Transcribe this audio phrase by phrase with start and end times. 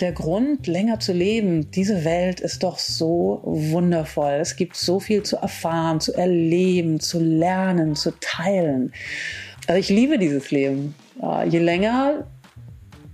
[0.00, 4.32] der Grund, länger zu leben, diese Welt ist doch so wundervoll.
[4.32, 8.92] Es gibt so viel zu erfahren, zu erleben, zu lernen, zu teilen.
[9.66, 10.94] Also ich liebe dieses Leben.
[11.48, 12.26] Je länger,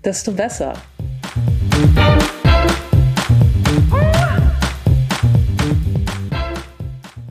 [0.05, 0.73] desto besser.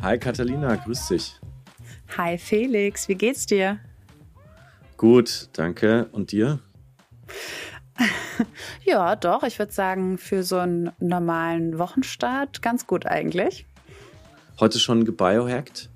[0.02, 1.36] Hi Catalina, grüß dich.
[2.18, 3.80] Hi Felix, wie geht's dir?
[4.96, 6.08] Gut, danke.
[6.14, 6.60] Und dir?
[8.86, 9.44] ja, doch.
[9.44, 13.66] Ich würde sagen, für so einen normalen Wochenstart ganz gut eigentlich.
[14.60, 15.90] Heute schon gebiohackt?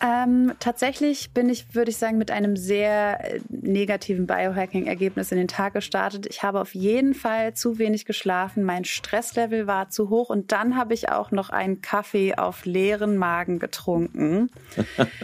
[0.00, 5.48] Ähm, tatsächlich bin ich, würde ich sagen, mit einem sehr äh, negativen Biohacking-Ergebnis in den
[5.48, 6.26] Tag gestartet.
[6.26, 10.76] Ich habe auf jeden Fall zu wenig geschlafen, mein Stresslevel war zu hoch und dann
[10.76, 14.50] habe ich auch noch einen Kaffee auf leeren Magen getrunken.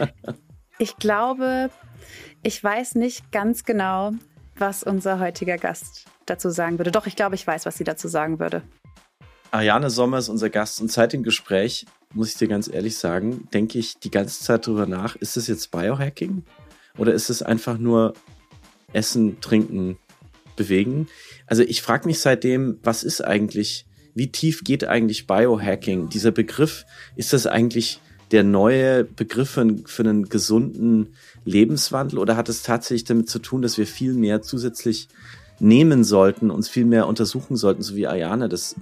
[0.79, 1.69] ich glaube,
[2.41, 4.13] ich weiß nicht ganz genau,
[4.61, 6.91] was unser heutiger Gast dazu sagen würde.
[6.91, 8.61] Doch, ich glaube, ich weiß, was sie dazu sagen würde.
[9.49, 13.49] Ariane Sommer ist unser Gast und seit dem Gespräch, muss ich dir ganz ehrlich sagen,
[13.53, 16.43] denke ich die ganze Zeit darüber nach, ist es jetzt Biohacking
[16.97, 18.13] oder ist es einfach nur
[18.93, 19.97] Essen, Trinken,
[20.55, 21.09] Bewegen?
[21.47, 26.07] Also ich frage mich seitdem, was ist eigentlich, wie tief geht eigentlich Biohacking?
[26.07, 26.85] Dieser Begriff,
[27.17, 27.99] ist das eigentlich
[28.31, 33.61] der neue Begriff für, für einen gesunden Lebenswandel oder hat es tatsächlich damit zu tun,
[33.61, 35.07] dass wir viel mehr zusätzlich
[35.59, 38.75] nehmen sollten, uns viel mehr untersuchen sollten, so wie Ayane das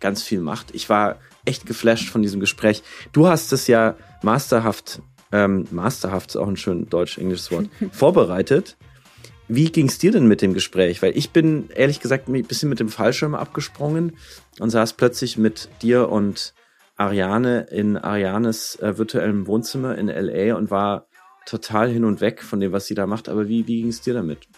[0.00, 0.74] ganz viel macht?
[0.74, 2.82] Ich war echt geflasht von diesem Gespräch.
[3.12, 5.00] Du hast es ja masterhaft,
[5.32, 8.76] ähm, masterhaft ist auch ein schön deutsch-englisches Wort, vorbereitet.
[9.48, 11.02] Wie ging es dir denn mit dem Gespräch?
[11.02, 14.16] Weil ich bin ehrlich gesagt ein bisschen mit dem Fallschirm abgesprungen
[14.60, 16.54] und saß plötzlich mit dir und
[16.96, 21.06] Ariane in Arianes äh, virtuellem Wohnzimmer in LA und war
[21.46, 23.28] total hin und weg von dem, was sie da macht.
[23.28, 24.48] Aber wie, wie ging es dir damit?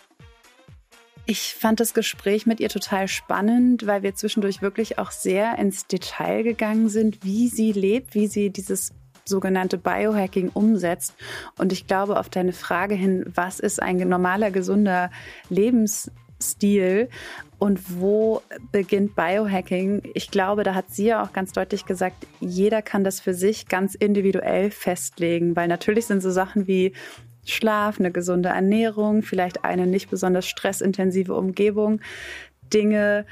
[1.27, 5.87] Ich fand das Gespräch mit ihr total spannend, weil wir zwischendurch wirklich auch sehr ins
[5.87, 8.93] Detail gegangen sind, wie sie lebt, wie sie dieses
[9.25, 11.15] sogenannte Biohacking umsetzt.
[11.57, 15.11] Und ich glaube, auf deine Frage hin, was ist ein normaler, gesunder
[15.49, 16.13] Lebensstil
[17.59, 20.03] und wo beginnt Biohacking?
[20.15, 23.69] Ich glaube, da hat sie ja auch ganz deutlich gesagt, jeder kann das für sich
[23.69, 26.93] ganz individuell festlegen, weil natürlich sind so Sachen wie
[27.47, 32.01] Schlaf, eine gesunde Ernährung, vielleicht eine nicht besonders stressintensive Umgebung,
[32.73, 33.27] Dinge,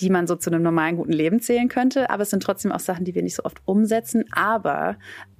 [0.00, 2.10] die man so zu einem normalen guten Leben zählen könnte.
[2.10, 4.24] Aber es sind trotzdem auch Sachen, die wir nicht so oft umsetzen.
[4.32, 4.96] Aber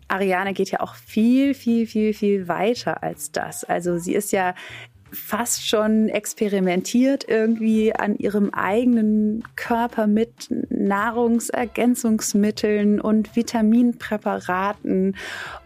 [0.08, 3.64] Ariane geht ja auch viel, viel, viel, viel weiter als das.
[3.64, 4.54] Also sie ist ja
[5.12, 15.16] fast schon experimentiert irgendwie an ihrem eigenen Körper mit Nahrungsergänzungsmitteln und Vitaminpräparaten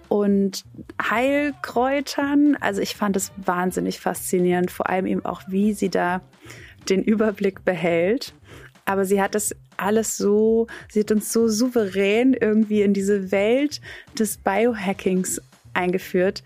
[0.08, 0.64] und
[1.02, 2.56] Heilkräutern.
[2.60, 6.20] Also ich fand es wahnsinnig faszinierend, vor allem eben auch, wie sie da
[6.88, 8.34] den Überblick behält.
[8.84, 13.80] Aber sie hat das alles so, sie hat uns so souverän irgendwie in diese Welt
[14.18, 15.40] des Biohackings
[15.74, 16.42] eingeführt,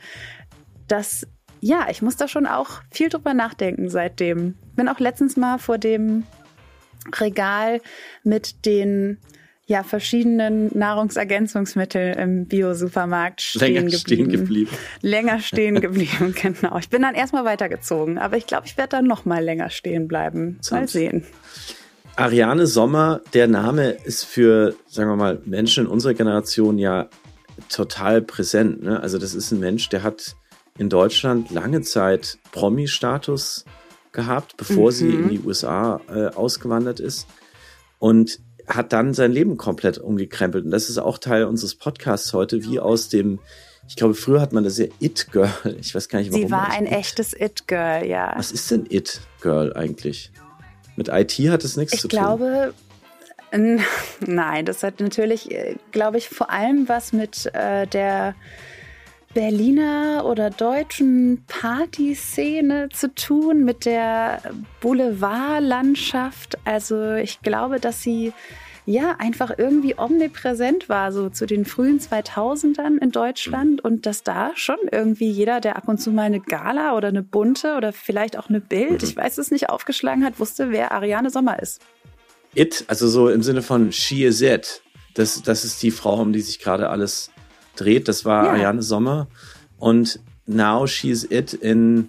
[0.87, 1.26] dass
[1.65, 4.55] ja, ich muss da schon auch viel drüber nachdenken seitdem.
[4.77, 6.25] Bin auch letztens mal vor dem
[7.19, 7.81] Regal
[8.23, 9.17] mit den
[9.65, 13.99] ja, verschiedenen Nahrungsergänzungsmittel im Bio-Supermarkt stehen Länger geblieben.
[13.99, 14.71] stehen geblieben.
[15.01, 16.77] Länger stehen geblieben, genau.
[16.77, 20.07] Ich bin dann erstmal weitergezogen, aber ich glaube, ich werde dann noch mal länger stehen
[20.07, 20.61] bleiben.
[20.71, 21.25] Mal sehen.
[22.17, 27.09] Ariane Sommer, der Name ist für, sagen wir mal, Menschen in unserer Generation ja
[27.71, 28.83] total präsent.
[28.83, 29.01] Ne?
[29.01, 30.37] Also das ist ein Mensch, der hat
[30.79, 33.65] in Deutschland lange Zeit Promi-Status
[34.12, 34.95] gehabt, bevor mhm.
[34.95, 37.27] sie in die USA äh, ausgewandert ist.
[37.99, 40.65] Und hat dann sein Leben komplett umgekrempelt.
[40.65, 43.41] Und das ist auch Teil unseres Podcasts heute, wie aus dem,
[43.89, 45.51] ich glaube, früher hat man das ja It-Girl.
[45.81, 46.47] Ich weiß gar nicht, warum.
[46.47, 48.33] Sie war ein echtes It-Girl, ja.
[48.37, 50.33] Was ist denn It-Girl eigentlich?
[50.97, 52.19] Mit IT hat es nichts ich zu tun.
[52.19, 52.75] Ich glaube,
[54.27, 58.35] nein, das hat natürlich, äh, glaube ich, vor allem was mit äh, der
[59.34, 64.41] Berliner oder deutschen Partyszene zu tun, mit der
[64.81, 66.56] Boulevardlandschaft.
[66.64, 68.32] Also ich glaube, dass sie
[68.87, 74.53] ja einfach irgendwie omnipräsent war, so zu den frühen 2000ern in Deutschland und dass da
[74.55, 78.38] schon irgendwie jeder, der ab und zu mal eine Gala oder eine bunte oder vielleicht
[78.38, 79.09] auch eine Bild, mhm.
[79.09, 81.81] ich weiß es nicht, aufgeschlagen hat, wusste, wer Ariane Sommer ist.
[82.55, 84.82] It, also so im Sinne von she is it.
[85.14, 87.31] Das, das ist die Frau, um die sich gerade alles
[87.76, 88.09] dreht.
[88.09, 88.50] Das war ja.
[88.53, 89.29] Ariane Sommer.
[89.79, 92.09] Und now she's it in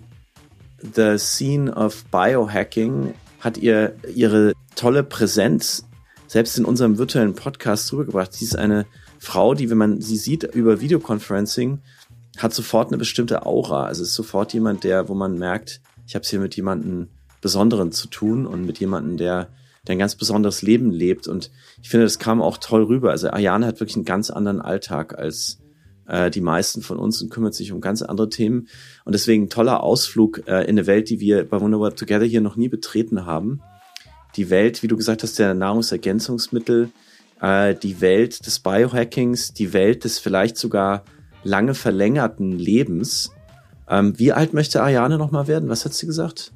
[0.82, 5.86] the scene of Biohacking, hat ihr ihre tolle Präsenz
[6.28, 8.34] selbst in unserem virtuellen Podcast rübergebracht.
[8.34, 8.86] Sie ist eine
[9.20, 11.80] Frau, die, wenn man sie sieht über Videoconferencing,
[12.38, 13.86] hat sofort eine bestimmte Aura.
[13.86, 17.08] Also ist sofort jemand, der, wo man merkt, ich habe es hier mit jemandem
[17.42, 19.50] Besonderen zu tun und mit jemandem, der,
[19.88, 21.28] der ein ganz besonderes Leben lebt.
[21.28, 21.52] Und
[21.82, 23.12] ich finde, das kam auch toll rüber.
[23.12, 25.60] Also Ayane hat wirklich einen ganz anderen Alltag als
[26.08, 28.68] äh, die meisten von uns und kümmert sich um ganz andere Themen.
[29.04, 32.56] Und deswegen toller Ausflug äh, in eine Welt, die wir bei Wonderful Together hier noch
[32.56, 33.62] nie betreten haben.
[34.36, 36.90] Die Welt, wie du gesagt hast, der Nahrungsergänzungsmittel,
[37.42, 41.04] äh, die Welt des Biohackings, die Welt des vielleicht sogar
[41.44, 43.32] lange verlängerten Lebens.
[43.88, 45.70] Ähm, wie alt möchte Ariane noch mal werden?
[45.70, 46.52] Was hat sie gesagt?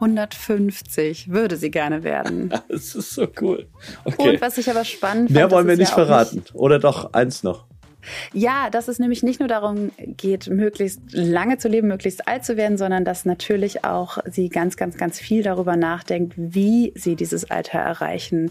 [0.00, 2.50] 150 würde sie gerne werden.
[2.68, 3.68] das ist so cool.
[4.04, 4.30] Okay.
[4.30, 6.36] Und was ich aber spannend Mehr wollen wir nicht ja verraten.
[6.36, 7.66] Nicht Oder doch eins noch.
[8.32, 12.56] Ja, dass es nämlich nicht nur darum geht, möglichst lange zu leben, möglichst alt zu
[12.56, 17.50] werden, sondern dass natürlich auch sie ganz, ganz, ganz viel darüber nachdenkt, wie sie dieses
[17.50, 18.50] Alter erreichen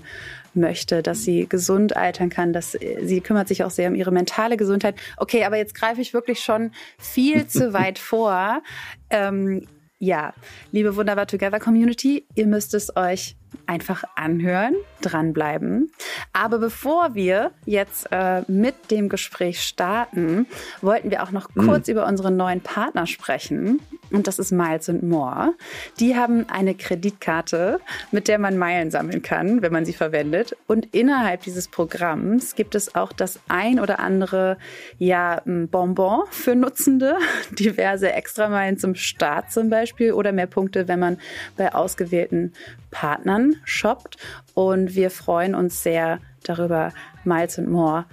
[0.53, 4.57] möchte, dass sie gesund altern kann, dass sie kümmert sich auch sehr um ihre mentale
[4.57, 4.95] Gesundheit.
[5.17, 8.61] Okay, aber jetzt greife ich wirklich schon viel zu weit vor.
[9.09, 9.65] Ähm,
[9.99, 10.33] ja,
[10.71, 13.35] liebe Wunderbar Together Community, ihr müsst es euch
[13.65, 15.91] einfach anhören, dranbleiben.
[16.33, 20.47] Aber bevor wir jetzt äh, mit dem Gespräch starten,
[20.81, 21.67] wollten wir auch noch mhm.
[21.67, 23.79] kurz über unseren neuen Partner sprechen
[24.11, 25.53] und das ist Miles More.
[25.99, 27.79] Die haben eine Kreditkarte,
[28.11, 30.55] mit der man Meilen sammeln kann, wenn man sie verwendet.
[30.67, 34.57] Und innerhalb dieses Programms gibt es auch das ein oder andere
[34.97, 37.17] ja, Bonbon für Nutzende,
[37.51, 41.17] diverse Extrameilen zum Start zum Beispiel oder mehr Punkte, wenn man
[41.57, 42.53] bei ausgewählten
[42.91, 44.17] Partnern shoppt.
[44.53, 46.93] Und wir freuen uns sehr darüber,
[47.23, 48.05] Miles More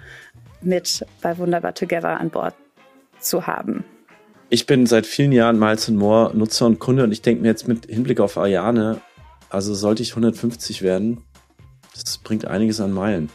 [0.62, 2.54] mit bei Wunderbar Together an Bord
[3.20, 3.84] zu haben.
[4.50, 7.68] Ich bin seit vielen Jahren Miles More Nutzer und Kunde und ich denke mir jetzt
[7.68, 9.00] mit Hinblick auf Ariane,
[9.50, 11.22] also sollte ich 150 werden,
[11.94, 13.30] das bringt einiges an Meilen.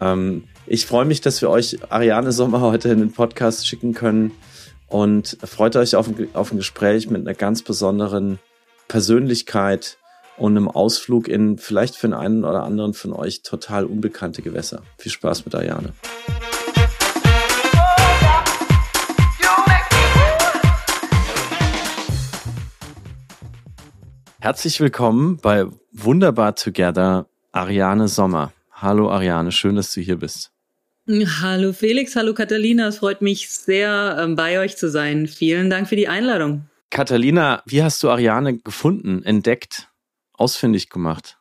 [0.00, 4.32] Ähm, ich freue mich, dass wir euch Ariane Sommer heute in den Podcast schicken können
[4.88, 8.38] und freut euch auf ein, auf ein Gespräch mit einer ganz besonderen
[8.88, 9.98] Persönlichkeit
[10.38, 14.82] und einem Ausflug in vielleicht für den einen oder anderen von euch total unbekannte Gewässer.
[14.98, 15.92] Viel Spaß mit Ariane.
[24.38, 28.52] Herzlich willkommen bei Wunderbar Together, Ariane Sommer.
[28.70, 30.52] Hallo Ariane, schön, dass du hier bist.
[31.08, 35.26] Hallo Felix, hallo Catalina, es freut mich sehr, ähm, bei euch zu sein.
[35.26, 36.66] Vielen Dank für die Einladung.
[36.90, 39.88] Catalina, wie hast du Ariane gefunden, entdeckt,
[40.36, 41.38] ausfindig gemacht?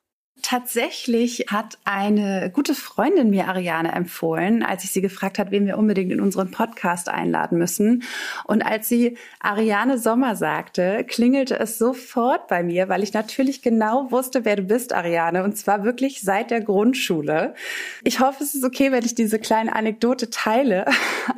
[0.47, 5.75] Tatsächlich hat eine gute Freundin mir Ariane empfohlen, als ich sie gefragt hat, wen wir
[5.75, 8.03] unbedingt in unseren Podcast einladen müssen.
[8.43, 14.11] Und als sie Ariane Sommer sagte, klingelte es sofort bei mir, weil ich natürlich genau
[14.11, 17.55] wusste, wer du bist, Ariane, und zwar wirklich seit der Grundschule.
[18.03, 20.85] Ich hoffe, es ist okay, wenn ich diese kleine Anekdote teile.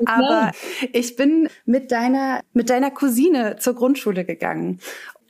[0.06, 0.52] Aber
[0.92, 4.82] ich bin mit deiner, mit deiner Cousine zur Grundschule gegangen.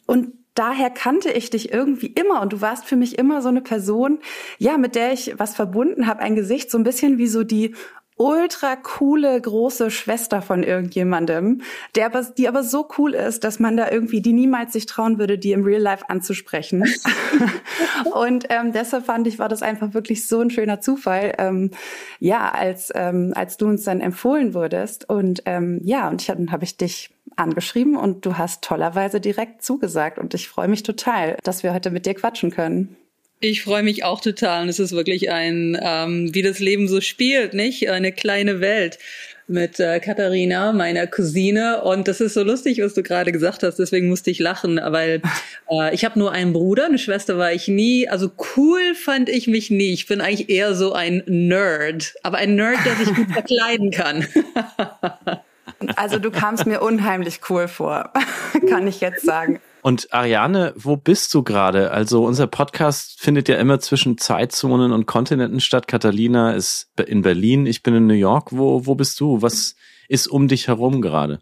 [0.08, 3.62] Und daher kannte ich dich irgendwie immer und du warst für mich immer so eine
[3.62, 4.20] Person,
[4.58, 7.76] ja, mit der ich was verbunden habe, ein Gesicht so ein bisschen wie so die
[8.18, 11.62] ultra coole große Schwester von irgendjemandem,
[11.96, 15.20] der aber, die aber so cool ist, dass man da irgendwie, die niemals sich trauen
[15.20, 16.84] würde, die im Real Life anzusprechen.
[18.14, 21.70] und ähm, deshalb fand ich, war das einfach wirklich so ein schöner Zufall, ähm,
[22.20, 25.08] ja, als ähm, als du uns dann empfohlen wurdest.
[25.08, 29.64] Und ähm, ja, und ich, dann habe ich dich angeschrieben und du hast tollerweise direkt
[29.64, 30.20] zugesagt.
[30.20, 32.96] Und ich freue mich total, dass wir heute mit dir quatschen können.
[33.40, 37.02] Ich freue mich auch total und es ist wirklich ein, ähm, wie das Leben so
[37.02, 37.88] spielt, nicht?
[37.90, 38.98] Eine kleine Welt
[39.48, 41.82] mit äh, Katharina, meiner Cousine.
[41.84, 43.78] Und das ist so lustig, was du gerade gesagt hast.
[43.78, 45.22] Deswegen musste ich lachen, weil
[45.72, 48.10] äh, ich habe nur einen Bruder, eine Schwester war ich nie.
[48.10, 49.94] Also cool fand ich mich nie.
[49.94, 54.28] Ich bin eigentlich eher so ein Nerd, aber ein Nerd, der sich gut verkleiden kann.
[55.96, 58.12] Also du kamst mir unheimlich cool vor,
[58.70, 59.60] kann ich jetzt sagen.
[59.82, 61.92] Und Ariane, wo bist du gerade?
[61.92, 65.88] Also unser Podcast findet ja immer zwischen Zeitzonen und Kontinenten statt.
[65.88, 68.50] Catalina ist in Berlin, ich bin in New York.
[68.52, 69.42] Wo, wo bist du?
[69.42, 69.76] Was
[70.10, 71.40] ist um dich herum gerade?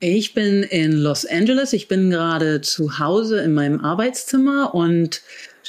[0.00, 1.74] Ich bin in Los Angeles.
[1.74, 5.20] Ich bin gerade zu Hause in meinem Arbeitszimmer und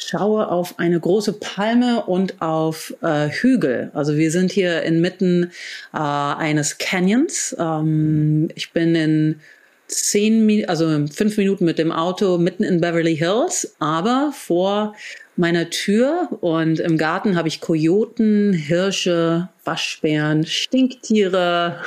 [0.08, 3.92] schaue auf eine große Palme und auf äh, Hügel.
[3.94, 5.52] Also wir sind hier inmitten
[5.94, 7.56] äh, eines Canyons.
[7.60, 9.40] Ähm, ich bin in
[9.88, 14.96] zehn, also fünf Minuten mit dem Auto mitten in Beverly Hills, aber vor
[15.36, 21.82] meiner Tür und im Garten habe ich Kojoten, Hirsche, Waschbären, Stinktiere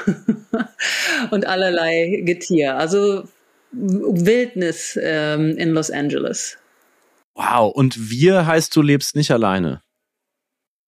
[1.30, 2.76] und allerlei Getier.
[2.76, 3.24] Also
[3.72, 6.58] Wildnis ähm, in Los Angeles.
[7.34, 9.82] Wow, und wir heißt, du lebst nicht alleine.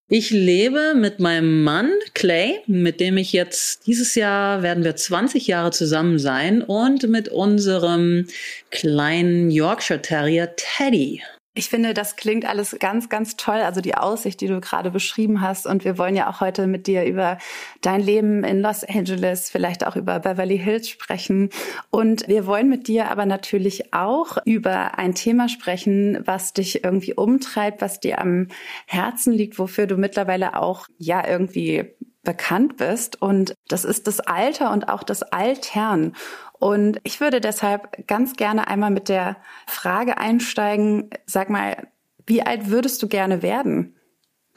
[0.08, 5.48] Ich lebe mit meinem Mann Clay, mit dem ich jetzt dieses Jahr werden wir 20
[5.48, 8.28] Jahre zusammen sein und mit unserem
[8.70, 11.22] kleinen Yorkshire Terrier Teddy.
[11.58, 13.62] Ich finde, das klingt alles ganz, ganz toll.
[13.62, 15.66] Also die Aussicht, die du gerade beschrieben hast.
[15.66, 17.38] Und wir wollen ja auch heute mit dir über
[17.80, 21.48] dein Leben in Los Angeles, vielleicht auch über Beverly Hills sprechen.
[21.88, 27.14] Und wir wollen mit dir aber natürlich auch über ein Thema sprechen, was dich irgendwie
[27.14, 28.48] umtreibt, was dir am
[28.84, 33.22] Herzen liegt, wofür du mittlerweile auch ja irgendwie bekannt bist.
[33.22, 36.14] Und das ist das Alter und auch das Altern.
[36.52, 41.88] Und ich würde deshalb ganz gerne einmal mit der Frage einsteigen, sag mal,
[42.26, 43.95] wie alt würdest du gerne werden?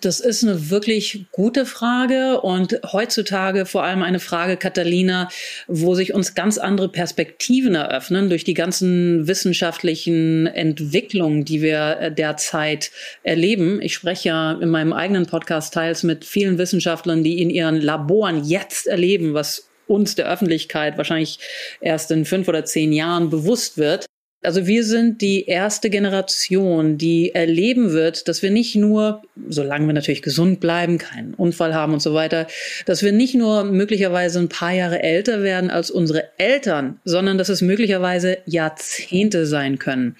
[0.01, 5.27] Das ist eine wirklich gute Frage und heutzutage vor allem eine Frage, Catalina,
[5.68, 12.12] wo sich uns ganz andere Perspektiven eröffnen durch die ganzen wissenschaftlichen Entwicklungen, die wir äh,
[12.13, 12.91] derzeit
[13.24, 13.82] erleben.
[13.82, 18.46] Ich spreche ja in meinem eigenen Podcast teils mit vielen Wissenschaftlern, die in ihren Laboren
[18.46, 21.39] jetzt erleben, was uns der Öffentlichkeit wahrscheinlich
[21.82, 24.06] erst in fünf oder zehn Jahren bewusst wird.
[24.41, 29.93] Also wir sind die erste Generation, die erleben wird, dass wir nicht nur, solange wir
[29.93, 32.48] natürlich gesund bleiben, keinen Unfall haben und so weiter,
[32.86, 37.50] dass wir nicht nur möglicherweise ein paar Jahre älter werden als unsere Eltern, sondern dass
[37.50, 40.15] es möglicherweise Jahrzehnte sein können.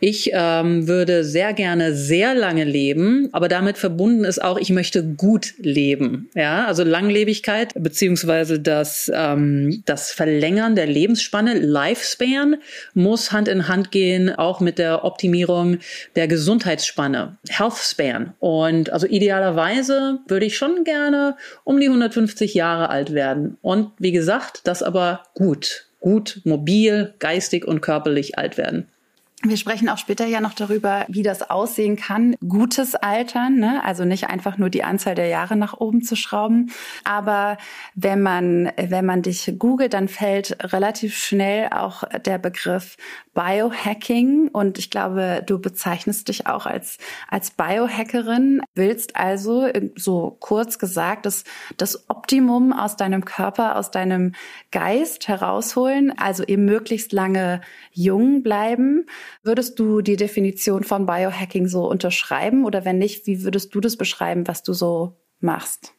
[0.00, 5.04] Ich ähm, würde sehr gerne sehr lange leben, aber damit verbunden ist auch, ich möchte
[5.04, 6.28] gut leben.
[6.34, 12.56] Ja, also Langlebigkeit beziehungsweise das ähm, das Verlängern der Lebensspanne, Lifespan,
[12.94, 15.78] muss Hand in in Hand gehen, auch mit der Optimierung
[16.16, 18.34] der Gesundheitsspanne, Health Span.
[18.40, 23.58] Und also idealerweise würde ich schon gerne um die 150 Jahre alt werden.
[23.62, 28.88] Und wie gesagt, das aber gut, gut, mobil, geistig und körperlich alt werden.
[29.42, 32.36] Wir sprechen auch später ja noch darüber, wie das aussehen kann.
[32.46, 33.82] Gutes Altern, ne?
[33.82, 36.70] also nicht einfach nur die Anzahl der Jahre nach oben zu schrauben.
[37.04, 37.56] Aber
[37.94, 42.98] wenn man, wenn man dich googelt, dann fällt relativ schnell auch der Begriff
[43.32, 44.48] Biohacking.
[44.48, 48.60] Und ich glaube, du bezeichnest dich auch als, als Biohackerin.
[48.74, 51.44] Willst also, so kurz gesagt, das,
[51.78, 54.32] das Optimum aus deinem Körper, aus deinem
[54.70, 56.12] Geist herausholen.
[56.18, 59.06] Also eben möglichst lange jung bleiben.
[59.42, 63.96] Würdest du die Definition von Biohacking so unterschreiben oder wenn nicht, wie würdest du das
[63.96, 65.94] beschreiben, was du so machst?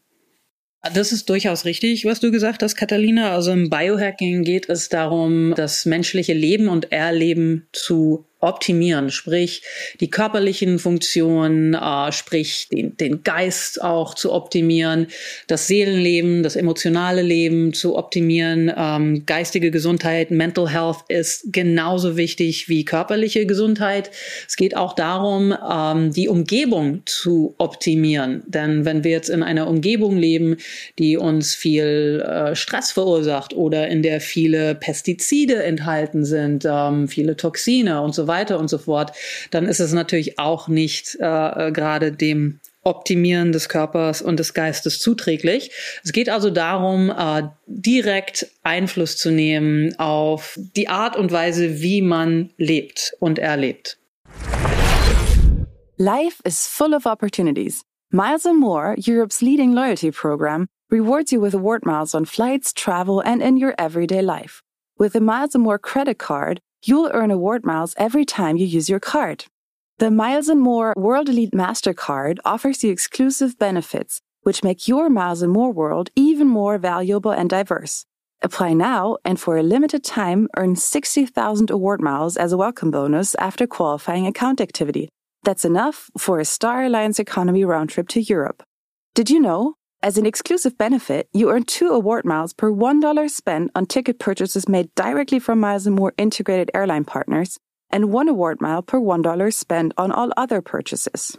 [0.94, 3.34] Das ist durchaus richtig, was du gesagt hast, Catalina.
[3.34, 9.64] Also im Biohacking geht es darum, das menschliche Leben und Erleben zu optimieren, sprich
[10.00, 15.08] die körperlichen Funktionen, äh, sprich den, den Geist auch zu optimieren,
[15.48, 18.72] das Seelenleben, das emotionale Leben zu optimieren.
[18.76, 24.10] Ähm, geistige Gesundheit, Mental Health ist genauso wichtig wie körperliche Gesundheit.
[24.48, 28.44] Es geht auch darum, ähm, die Umgebung zu optimieren.
[28.48, 30.58] Denn wenn wir jetzt in einer Umgebung leben,
[30.98, 37.38] die uns viel äh, Stress verursacht oder in der viele Pestizide enthalten sind, ähm, viele
[37.38, 39.12] Toxine und so weiter, weiter und so fort,
[39.52, 45.00] dann ist es natürlich auch nicht äh, gerade dem Optimieren des Körpers und des Geistes
[45.00, 45.72] zuträglich.
[46.04, 52.02] Es geht also darum, äh, direkt Einfluss zu nehmen auf die Art und Weise, wie
[52.02, 54.00] man lebt und erlebt.
[55.98, 57.84] Life is full of opportunities.
[58.12, 63.42] Miles More, Europe's leading loyalty program, rewards you with award miles on flights, travel, and
[63.42, 64.64] in your everyday life.
[64.98, 69.00] With the Miles More credit card, you'll earn award miles every time you use your
[69.00, 69.46] card.
[70.00, 75.42] The Miles and More World Elite MasterCard offers you exclusive benefits, which make your Miles
[75.42, 78.06] and More world even more valuable and diverse.
[78.42, 83.36] Apply now and for a limited time earn 60,000 award miles as a welcome bonus
[83.36, 85.10] after qualifying account activity.
[85.44, 88.64] That's enough for a Star Alliance economy round trip to Europe.
[89.14, 89.76] Did you know?
[90.04, 94.68] As an exclusive benefit, you earn two award miles per $1 spent on ticket purchases
[94.68, 97.60] made directly from Miles & More integrated airline partners
[97.92, 101.38] and one award mile per $1 spent on all other purchases.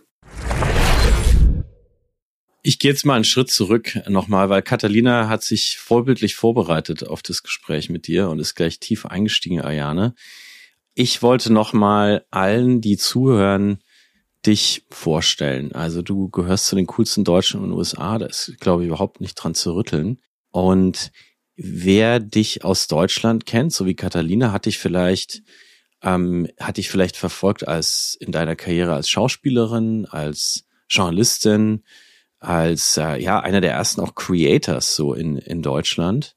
[2.63, 7.21] Ich gehe jetzt mal einen Schritt zurück nochmal, weil Catalina hat sich vorbildlich vorbereitet auf
[7.21, 10.15] das Gespräch mit dir und ist gleich tief eingestiegen, Ariane.
[10.95, 13.83] Ich wollte nochmal allen, die zuhören,
[14.47, 15.73] dich vorstellen.
[15.73, 19.21] Also du gehörst zu den coolsten Deutschen in den USA, da ist, glaube ich, überhaupt
[19.21, 20.19] nicht dran zu rütteln.
[20.51, 21.13] Und
[21.57, 25.43] wer dich aus Deutschland kennt, so wie Catalina, hat dich vielleicht,
[26.03, 31.85] ähm, hat dich vielleicht verfolgt als in deiner Karriere als Schauspielerin, als Journalistin,
[32.39, 36.37] als äh, ja einer der ersten auch Creators so in, in Deutschland.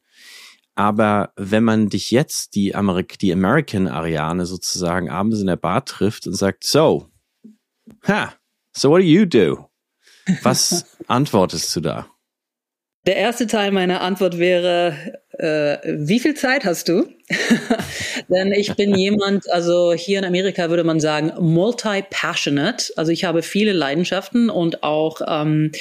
[0.76, 5.86] Aber wenn man dich jetzt, die, Amerik die American Ariane sozusagen abends in der Bar
[5.86, 7.10] trifft und sagt, so,
[8.08, 8.34] Ha,
[8.74, 9.70] so what do you do?
[10.44, 12.08] Was antwortest du da?
[13.06, 17.08] Der erste Teil meiner Antwort wäre, äh, wie viel Zeit hast du?
[18.30, 22.94] Denn ich bin jemand, also hier in Amerika würde man sagen, multi-passionate.
[22.96, 25.72] Also ich habe viele Leidenschaften und auch ähm,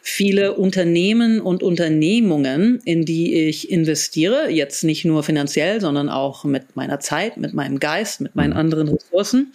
[0.00, 4.50] viele Unternehmen und Unternehmungen, in die ich investiere.
[4.50, 8.58] Jetzt nicht nur finanziell, sondern auch mit meiner Zeit, mit meinem Geist, mit meinen mhm.
[8.58, 9.52] anderen Ressourcen.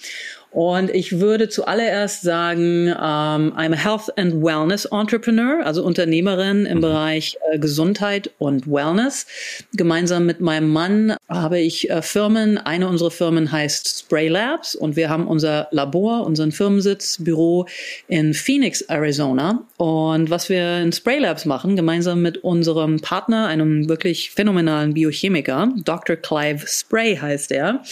[0.56, 6.78] Und ich würde zuallererst sagen, um, I'm a Health and Wellness Entrepreneur, also Unternehmerin im
[6.78, 6.82] mhm.
[6.82, 9.28] Bereich äh, Gesundheit und Wellness.
[9.74, 12.58] Gemeinsam mit meinem Mann habe ich äh, Firmen.
[12.58, 17.66] Eine unserer Firmen heißt Spray Labs und wir haben unser Labor, unseren Firmensitz, Büro
[18.08, 19.66] in Phoenix, Arizona.
[19.76, 25.74] Und was wir in Spray Labs machen, gemeinsam mit unserem Partner, einem wirklich phänomenalen Biochemiker,
[25.84, 26.16] Dr.
[26.16, 27.84] Clive Spray heißt er,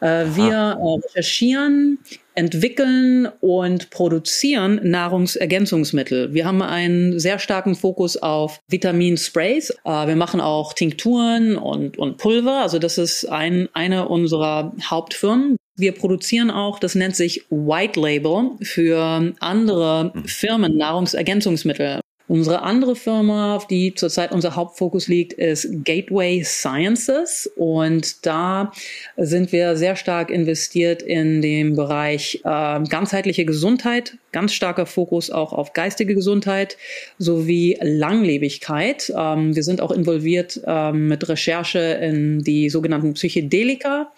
[0.00, 1.98] äh, wir äh, recherchieren,
[2.34, 6.34] entwickeln und produzieren Nahrungsergänzungsmittel.
[6.34, 9.70] Wir haben einen sehr starken Fokus auf Vitaminsprays.
[9.84, 12.60] Äh, wir machen auch Tinkturen und, und Pulver.
[12.60, 15.56] Also das ist ein, eine unserer Hauptfirmen.
[15.78, 20.12] Wir produzieren auch, das nennt sich White Label für andere.
[20.24, 22.00] Firmen Nahrungsergänzungsmittel.
[22.28, 27.48] Unsere andere Firma, auf die zurzeit unser Hauptfokus liegt, ist Gateway Sciences.
[27.54, 28.72] Und da
[29.16, 35.52] sind wir sehr stark investiert in dem Bereich äh, ganzheitliche Gesundheit, ganz starker Fokus auch
[35.52, 36.76] auf geistige Gesundheit
[37.18, 39.12] sowie Langlebigkeit.
[39.16, 44.10] Ähm, wir sind auch involviert ähm, mit Recherche in die sogenannten Psychedelika.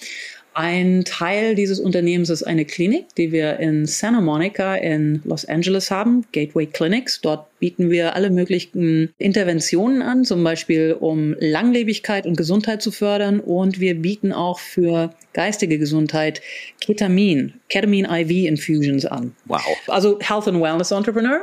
[0.59, 5.93] Ein Teil dieses Unternehmens ist eine Klinik, die wir in Santa Monica in Los Angeles
[5.93, 7.21] haben, Gateway Clinics.
[7.21, 13.39] Dort bieten wir alle möglichen Interventionen an, zum Beispiel um Langlebigkeit und Gesundheit zu fördern.
[13.39, 16.43] Und wir bieten auch für geistige Gesundheit
[16.81, 19.37] Ketamin, Ketamine IV Infusions an.
[19.45, 19.63] Wow.
[19.87, 21.43] Also Health and Wellness Entrepreneur.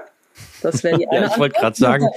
[0.62, 1.28] Das wäre die eine.
[1.28, 2.10] ja, ich wollte gerade sagen,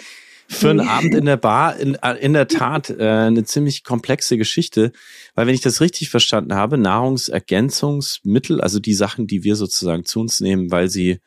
[0.49, 4.39] für einen Abend in der Bar in, äh, in der Tat äh, eine ziemlich komplexe
[4.39, 4.93] Geschichte,
[5.39, 10.19] weil wenn ich das richtig verstanden habe, Nahrungsergänzungsmittel, also die Sachen, die wir sozusagen zu
[10.19, 11.21] uns nehmen, weil sie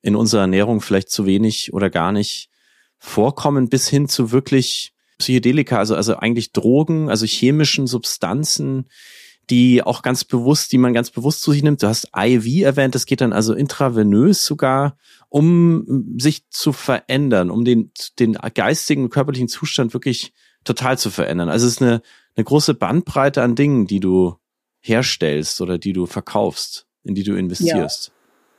[0.00, 2.50] in unserer Ernährung vielleicht zu wenig oder gar nicht
[2.98, 8.84] vorkommen, bis hin zu wirklich Psychedelika, also, also eigentlich Drogen, also chemischen Substanzen,
[9.50, 11.82] die auch ganz bewusst, die man ganz bewusst zu sich nimmt.
[11.82, 14.96] Du hast IV erwähnt, das geht dann also intravenös sogar,
[15.30, 17.90] um sich zu verändern, um den,
[18.20, 20.32] den geistigen, körperlichen Zustand wirklich
[20.68, 21.48] total zu verändern.
[21.48, 22.02] Also es ist eine,
[22.36, 24.36] eine große Bandbreite an Dingen, die du
[24.80, 28.08] herstellst oder die du verkaufst, in die du investierst.
[28.08, 28.12] Ja.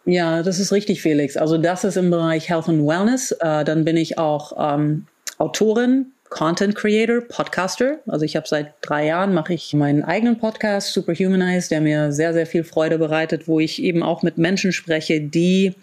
[0.06, 1.38] Ja, das ist richtig, Felix.
[1.38, 3.32] Also das ist im Bereich Health and Wellness.
[3.32, 5.06] Äh, dann bin ich auch ähm,
[5.38, 8.00] Autorin, Content Creator, Podcaster.
[8.08, 12.34] Also ich habe seit drei Jahren mache ich meinen eigenen Podcast Superhumanize, der mir sehr
[12.34, 15.76] sehr viel Freude bereitet, wo ich eben auch mit Menschen spreche, die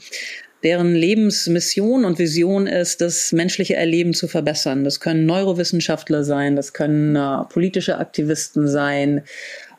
[0.63, 4.85] deren Lebensmission und Vision ist, das menschliche Erleben zu verbessern.
[4.85, 9.23] Das können Neurowissenschaftler sein, das können äh, politische Aktivisten sein,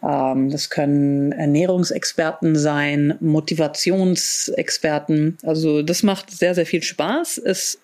[0.04, 5.38] ähm, das können Ernährungsexperten sein, Motivationsexperten.
[5.44, 7.40] Also das macht sehr, sehr viel Spaß.
[7.40, 7.80] Es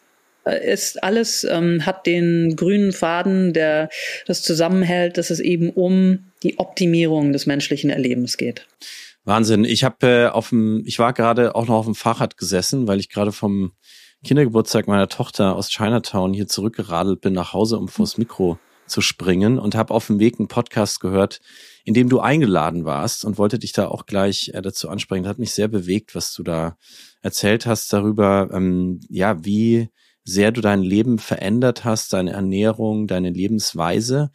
[0.45, 3.89] ist alles, ähm, hat den grünen Faden, der
[4.27, 8.67] das zusammenhält, dass es eben um die Optimierung des menschlichen Erlebens geht.
[9.25, 9.63] Wahnsinn.
[9.63, 12.99] Ich habe äh, auf dem, ich war gerade auch noch auf dem Fahrrad gesessen, weil
[12.99, 13.71] ich gerade vom
[14.23, 19.59] Kindergeburtstag meiner Tochter aus Chinatown hier zurückgeradelt bin nach Hause, um vors Mikro zu springen
[19.59, 21.39] und habe auf dem Weg einen Podcast gehört,
[21.85, 25.23] in dem du eingeladen warst und wollte dich da auch gleich äh, dazu ansprechen.
[25.23, 26.77] Das hat mich sehr bewegt, was du da
[27.21, 29.89] erzählt hast darüber, ähm, ja, wie
[30.25, 34.31] sehr du dein Leben verändert hast, deine Ernährung, deine Lebensweise.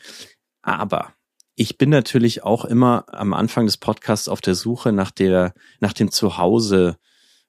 [0.63, 1.15] Aber
[1.59, 5.93] ich bin natürlich auch immer am Anfang des Podcasts auf der Suche nach der, nach
[5.93, 6.99] dem Zuhause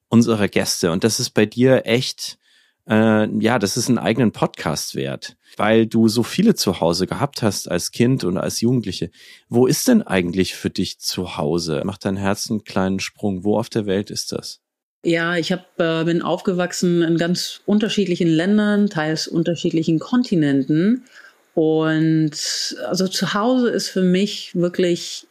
[0.08, 0.91] unserer Gäste.
[0.91, 2.39] Und das ist bei dir echt,
[2.89, 7.69] äh, ja, das ist einen eigenen Podcast wert, weil du so viele Zuhause gehabt hast
[7.69, 9.12] als Kind und als Jugendliche.
[9.48, 11.84] Wo ist denn eigentlich für dich Zuhause?
[11.86, 13.43] Mach dein Herz einen kleinen Sprung.
[13.43, 14.60] Wo auf der Welt ist das?
[15.06, 21.06] Ja, ich hab, äh, bin aufgewachsen in ganz unterschiedlichen Ländern, teils unterschiedlichen Kontinenten.
[21.60, 22.32] Und
[22.88, 25.28] also zu Hause ist für mich wirklich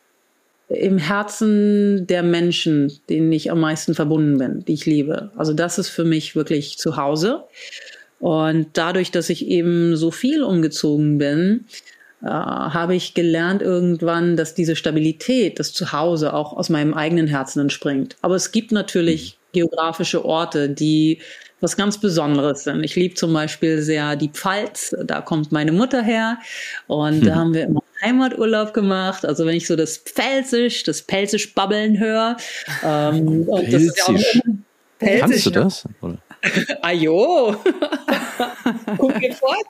[0.69, 5.31] im Herzen der Menschen, denen ich am meisten verbunden bin, die ich liebe.
[5.39, 7.45] Also das ist für mich wirklich zu Hause.
[8.21, 11.65] Und dadurch, dass ich eben so viel umgezogen bin,
[12.23, 17.61] äh, habe ich gelernt irgendwann, dass diese Stabilität, das Zuhause auch aus meinem eigenen Herzen
[17.61, 18.17] entspringt.
[18.21, 21.21] Aber es gibt natürlich geografische Orte, die
[21.61, 22.85] was ganz Besonderes sind.
[22.85, 26.39] Ich liebe zum Beispiel sehr die Pfalz, da kommt meine Mutter her
[26.87, 27.25] und hm.
[27.25, 29.25] da haben wir immer Heimaturlaub gemacht.
[29.25, 32.37] Also wenn ich so das Pfälzisch, das Pelzisch babbeln höre.
[32.85, 34.21] Ähm, und das ist ja auch
[34.99, 35.85] Pelzisch, Kannst du das?
[36.01, 36.19] Oder?
[36.83, 37.57] Ajo!
[38.99, 39.67] Guck mir fort!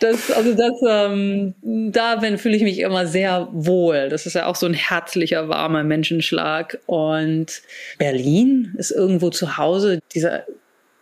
[0.00, 4.08] Das, also das, ähm, da fühle ich mich immer sehr wohl.
[4.08, 6.78] Das ist ja auch so ein herzlicher, warmer Menschenschlag.
[6.86, 7.62] Und
[7.98, 10.00] Berlin ist irgendwo zu Hause.
[10.14, 10.44] Dieser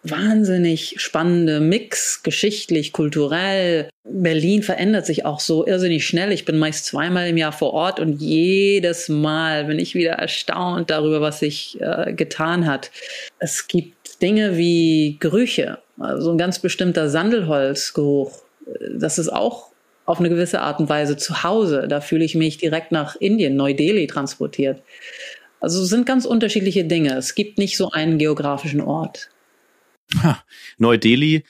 [0.05, 3.89] wahnsinnig spannende Mix, geschichtlich, kulturell.
[4.05, 6.33] Berlin verändert sich auch so irrsinnig schnell.
[6.33, 10.91] Ich bin meist zweimal im Jahr vor Ort und jedes Mal bin ich wieder erstaunt
[10.91, 12.91] darüber, was sich äh, getan hat.
[13.39, 18.33] Es gibt Dinge wie Gerüche, also ein ganz bestimmter Sandelholzgeruch.
[18.97, 19.73] Das ist auch
[20.05, 21.87] auf eine gewisse Art und Weise zu Hause.
[21.89, 24.83] Da fühle ich mich direkt nach Indien, Neu-Delhi transportiert.
[25.61, 27.17] Also es sind ganz unterschiedliche Dinge.
[27.17, 29.31] Es gibt nicht so einen geografischen Ort.
[30.79, 31.45] Neu-Delhi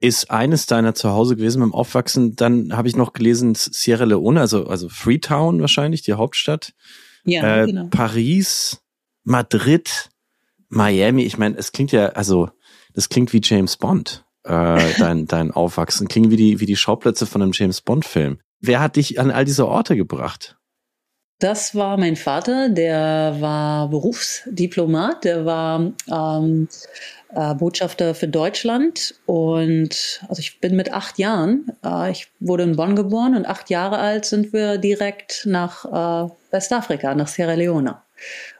[0.00, 2.36] ist eines deiner Zuhause gewesen beim Aufwachsen.
[2.36, 6.72] Dann habe ich noch gelesen Sierra Leone, also, also Freetown wahrscheinlich, die Hauptstadt.
[7.24, 7.88] Ja, äh, genau.
[7.90, 8.80] Paris,
[9.24, 10.08] Madrid,
[10.68, 11.22] Miami.
[11.22, 12.50] Ich meine, es klingt ja, also,
[12.94, 16.08] das klingt wie James Bond, äh, dein, dein Aufwachsen.
[16.08, 18.40] Klingt wie die, wie die Schauplätze von einem James Bond-Film.
[18.60, 20.58] Wer hat dich an all diese Orte gebracht?
[21.40, 26.68] Das war mein Vater, der war Berufsdiplomat, der war ähm,
[27.32, 29.14] äh, Botschafter für Deutschland.
[29.24, 33.70] Und also ich bin mit acht Jahren, äh, ich wurde in Bonn geboren und acht
[33.70, 38.02] Jahre alt sind wir direkt nach äh, Westafrika, nach Sierra Leone.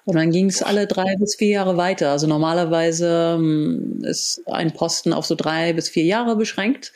[0.08, 2.12] Und dann ging es alle drei bis vier Jahre weiter.
[2.12, 6.94] Also normalerweise ähm, ist ein Posten auf so drei bis vier Jahre beschränkt.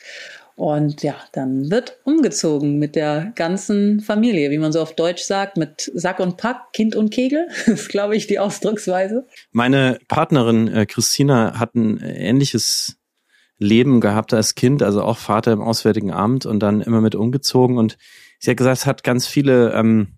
[0.55, 5.57] Und ja, dann wird umgezogen mit der ganzen Familie, wie man so auf Deutsch sagt,
[5.57, 7.49] mit Sack und Pack, Kind und Kegel.
[7.67, 9.27] Das ist, glaube ich, die Ausdrucksweise.
[9.51, 12.97] Meine Partnerin äh, Christina hat ein ähnliches
[13.59, 17.77] Leben gehabt als Kind, also auch Vater im Auswärtigen Amt und dann immer mit umgezogen.
[17.77, 17.95] Und
[18.39, 20.17] sie hat gesagt, es hat ganz viele ähm,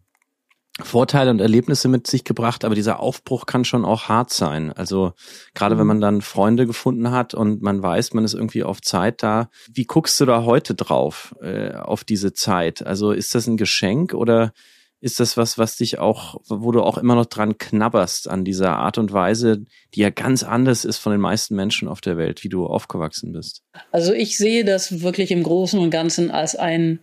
[0.81, 4.73] Vorteile und Erlebnisse mit sich gebracht, aber dieser Aufbruch kann schon auch hart sein.
[4.73, 5.13] Also
[5.53, 5.87] gerade wenn mhm.
[5.87, 9.49] man dann Freunde gefunden hat und man weiß, man ist irgendwie auf Zeit da.
[9.71, 12.85] Wie guckst du da heute drauf, äh, auf diese Zeit?
[12.85, 14.51] Also ist das ein Geschenk oder
[14.99, 18.77] ist das was, was dich auch, wo du auch immer noch dran knabberst an dieser
[18.77, 22.43] Art und Weise, die ja ganz anders ist von den meisten Menschen auf der Welt,
[22.43, 23.61] wie du aufgewachsen bist?
[23.91, 26.99] Also ich sehe das wirklich im Großen und Ganzen als ein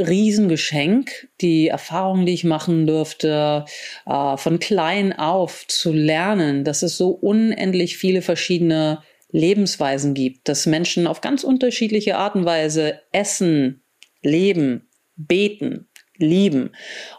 [0.00, 3.64] Riesengeschenk, die Erfahrung, die ich machen durfte,
[4.06, 10.66] äh, von klein auf zu lernen, dass es so unendlich viele verschiedene Lebensweisen gibt, dass
[10.66, 13.82] Menschen auf ganz unterschiedliche Art und Weise essen,
[14.22, 15.89] leben, beten,
[16.22, 16.70] lieben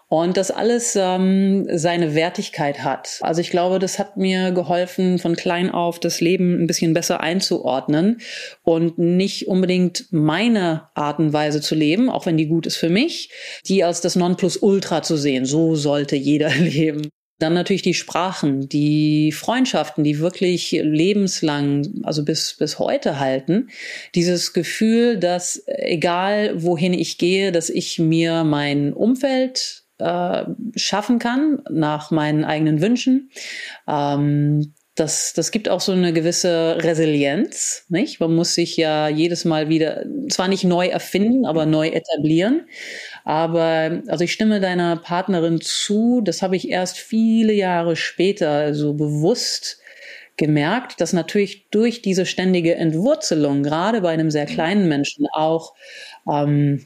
[0.07, 3.19] und das alles ähm, seine Wertigkeit hat.
[3.21, 7.21] Also ich glaube, das hat mir geholfen, von klein auf das Leben ein bisschen besser
[7.21, 8.19] einzuordnen
[8.63, 12.89] und nicht unbedingt meine Art und Weise zu leben, auch wenn die gut ist für
[12.89, 13.29] mich,
[13.67, 15.45] die als das Nonplusultra zu sehen.
[15.45, 17.09] So sollte jeder leben.
[17.41, 23.69] Dann natürlich die Sprachen, die Freundschaften, die wirklich lebenslang, also bis, bis heute halten.
[24.13, 30.43] Dieses Gefühl, dass egal wohin ich gehe, dass ich mir mein Umfeld äh,
[30.75, 33.31] schaffen kann nach meinen eigenen Wünschen.
[33.87, 38.19] Ähm, das, das gibt auch so eine gewisse Resilienz, nicht?
[38.19, 42.67] Man muss sich ja jedes Mal wieder, zwar nicht neu erfinden, aber neu etablieren.
[43.23, 48.93] Aber, also ich stimme deiner Partnerin zu, das habe ich erst viele Jahre später so
[48.93, 49.77] bewusst
[50.37, 55.73] gemerkt, dass natürlich durch diese ständige Entwurzelung, gerade bei einem sehr kleinen Menschen, auch
[56.27, 56.85] ähm,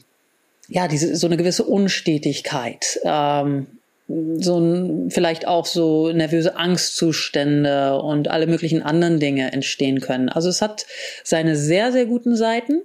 [0.68, 3.66] ja, diese, so eine gewisse Unstetigkeit, ähm,
[4.08, 10.28] so ein, vielleicht auch so nervöse Angstzustände und alle möglichen anderen Dinge entstehen können.
[10.28, 10.86] Also es hat
[11.24, 12.82] seine sehr, sehr guten Seiten.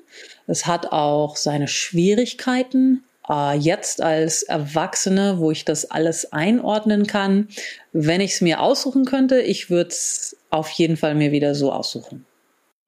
[0.48, 3.04] Es hat auch seine Schwierigkeiten.
[3.30, 7.48] Äh, jetzt als Erwachsene, wo ich das alles einordnen kann,
[7.94, 11.72] wenn ich es mir aussuchen könnte, ich würde es auf jeden Fall mir wieder so
[11.72, 12.26] aussuchen.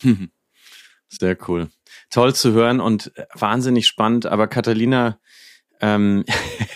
[1.10, 1.69] Sehr cool
[2.13, 4.28] toll zu hören und wahnsinnig spannend.
[4.28, 5.19] Aber Catalina,
[5.82, 6.26] ähm,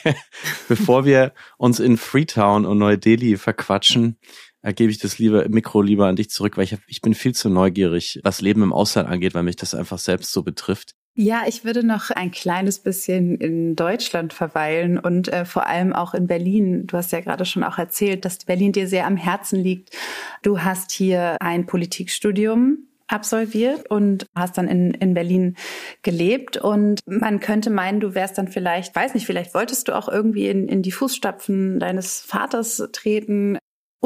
[0.67, 4.17] bevor wir uns in Freetown und Neu-Delhi verquatschen,
[4.63, 7.13] äh, gebe ich das lieber, Mikro lieber an dich zurück, weil ich, hab, ich bin
[7.13, 10.95] viel zu neugierig, was Leben im Ausland angeht, weil mich das einfach selbst so betrifft.
[11.19, 16.13] Ja, ich würde noch ein kleines bisschen in Deutschland verweilen und äh, vor allem auch
[16.13, 16.85] in Berlin.
[16.85, 19.97] Du hast ja gerade schon auch erzählt, dass Berlin dir sehr am Herzen liegt.
[20.43, 25.55] Du hast hier ein Politikstudium absolviert und hast dann in, in Berlin
[26.03, 26.57] gelebt.
[26.57, 30.47] Und man könnte meinen, du wärst dann vielleicht, weiß nicht, vielleicht wolltest du auch irgendwie
[30.49, 33.57] in, in die Fußstapfen deines Vaters treten.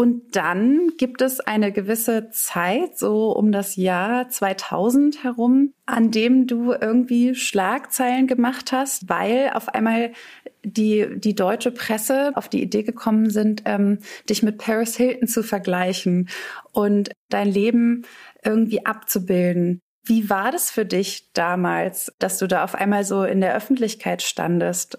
[0.01, 6.47] Und dann gibt es eine gewisse Zeit, so um das Jahr 2000 herum, an dem
[6.47, 10.13] du irgendwie Schlagzeilen gemacht hast, weil auf einmal
[10.63, 15.43] die, die deutsche Presse auf die Idee gekommen sind, ähm, dich mit Paris Hilton zu
[15.43, 16.29] vergleichen
[16.71, 18.01] und dein Leben
[18.43, 19.81] irgendwie abzubilden.
[20.03, 24.23] Wie war das für dich damals, dass du da auf einmal so in der Öffentlichkeit
[24.23, 24.97] standest?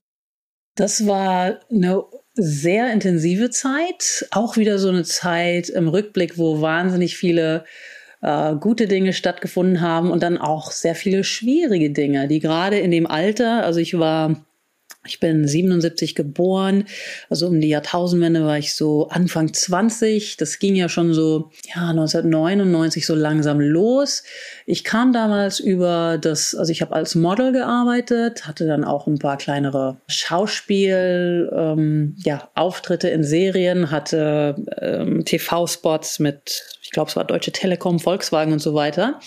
[0.77, 7.17] Das war eine sehr intensive Zeit, auch wieder so eine Zeit im Rückblick, wo wahnsinnig
[7.17, 7.65] viele
[8.23, 12.91] äh, gute Dinge stattgefunden haben und dann auch sehr viele schwierige Dinge, die gerade in
[12.91, 14.45] dem Alter, also ich war
[15.05, 16.85] ich bin 77 geboren,
[17.29, 20.37] also um die Jahrtausendwende war ich so Anfang 20.
[20.37, 24.23] Das ging ja schon so, ja, 1999 so langsam los.
[24.65, 29.19] Ich kam damals über das, also ich habe als Model gearbeitet, hatte dann auch ein
[29.19, 37.17] paar kleinere Schauspiel, ähm, ja, Auftritte in Serien, hatte ähm, TV-Spots mit, ich glaube, es
[37.17, 39.19] war Deutsche Telekom, Volkswagen und so weiter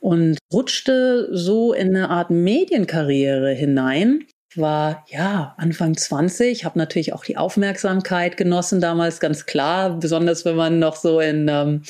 [0.00, 7.24] und rutschte so in eine Art Medienkarriere hinein war ja Anfang 20, habe natürlich auch
[7.24, 11.82] die Aufmerksamkeit genossen damals, ganz klar, besonders wenn man noch so in, ähm,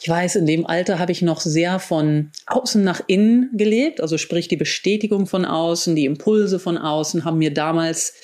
[0.00, 4.18] ich weiß, in dem Alter habe ich noch sehr von außen nach innen gelebt, also
[4.18, 8.14] sprich die Bestätigung von außen, die Impulse von außen haben mir damals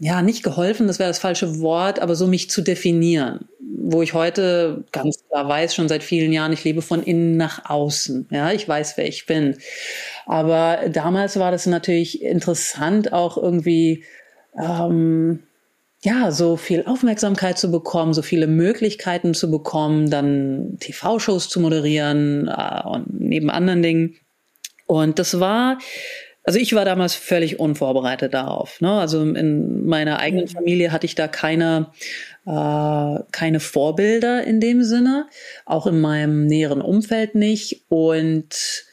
[0.00, 4.14] ja, nicht geholfen, das wäre das falsche Wort, aber so mich zu definieren, wo ich
[4.14, 8.28] heute ganz klar weiß, schon seit vielen Jahren, ich lebe von innen nach außen.
[8.30, 9.56] Ja, ich weiß, wer ich bin.
[10.26, 14.04] Aber damals war das natürlich interessant, auch irgendwie,
[14.56, 15.40] ähm,
[16.02, 22.46] ja, so viel Aufmerksamkeit zu bekommen, so viele Möglichkeiten zu bekommen, dann TV-Shows zu moderieren
[22.46, 24.16] äh, und neben anderen Dingen.
[24.86, 25.78] Und das war
[26.48, 28.80] also ich war damals völlig unvorbereitet darauf.
[28.80, 28.90] Ne?
[28.90, 30.48] Also in meiner eigenen.
[30.48, 31.90] Familie hatte ich da keine,
[32.46, 35.26] äh, keine Vorbilder in dem Sinne,
[35.66, 37.82] auch in meinem näheren Umfeld nicht.
[37.90, 38.86] Und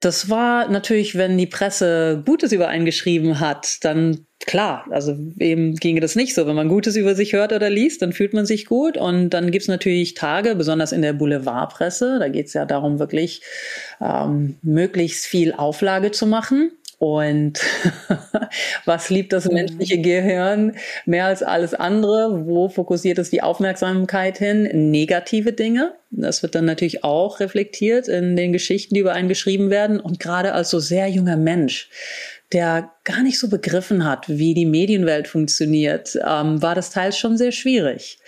[0.00, 5.74] das war natürlich, wenn die Presse Gutes über einen geschrieben hat, dann klar, also wem
[5.74, 6.46] ginge das nicht so.
[6.46, 8.96] Wenn man Gutes über sich hört oder liest, dann fühlt man sich gut.
[8.96, 13.42] Und dann gibt's natürlich Tage, besonders in der Boulevardpresse, da geht's ja darum, wirklich
[14.00, 16.70] ähm, möglichst viel Auflage zu machen.
[16.98, 17.60] Und
[18.86, 22.46] was liebt das menschliche Gehirn mehr als alles andere?
[22.46, 24.90] Wo fokussiert es die Aufmerksamkeit hin?
[24.90, 25.94] Negative Dinge.
[26.10, 30.00] Das wird dann natürlich auch reflektiert in den Geschichten, die über einen geschrieben werden.
[30.00, 31.90] Und gerade als so sehr junger Mensch,
[32.52, 37.36] der gar nicht so begriffen hat, wie die Medienwelt funktioniert, ähm, war das teils schon
[37.36, 38.18] sehr schwierig.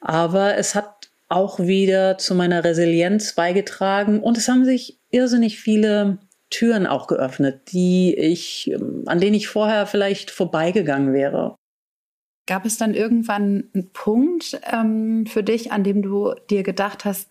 [0.00, 6.18] Aber es hat auch wieder zu meiner Resilienz beigetragen und es haben sich irrsinnig viele
[6.50, 11.56] Türen auch geöffnet, die ich, ähm, an denen ich vorher vielleicht vorbeigegangen wäre.
[12.46, 17.28] Gab es dann irgendwann einen Punkt ähm, für dich, an dem du dir gedacht hast,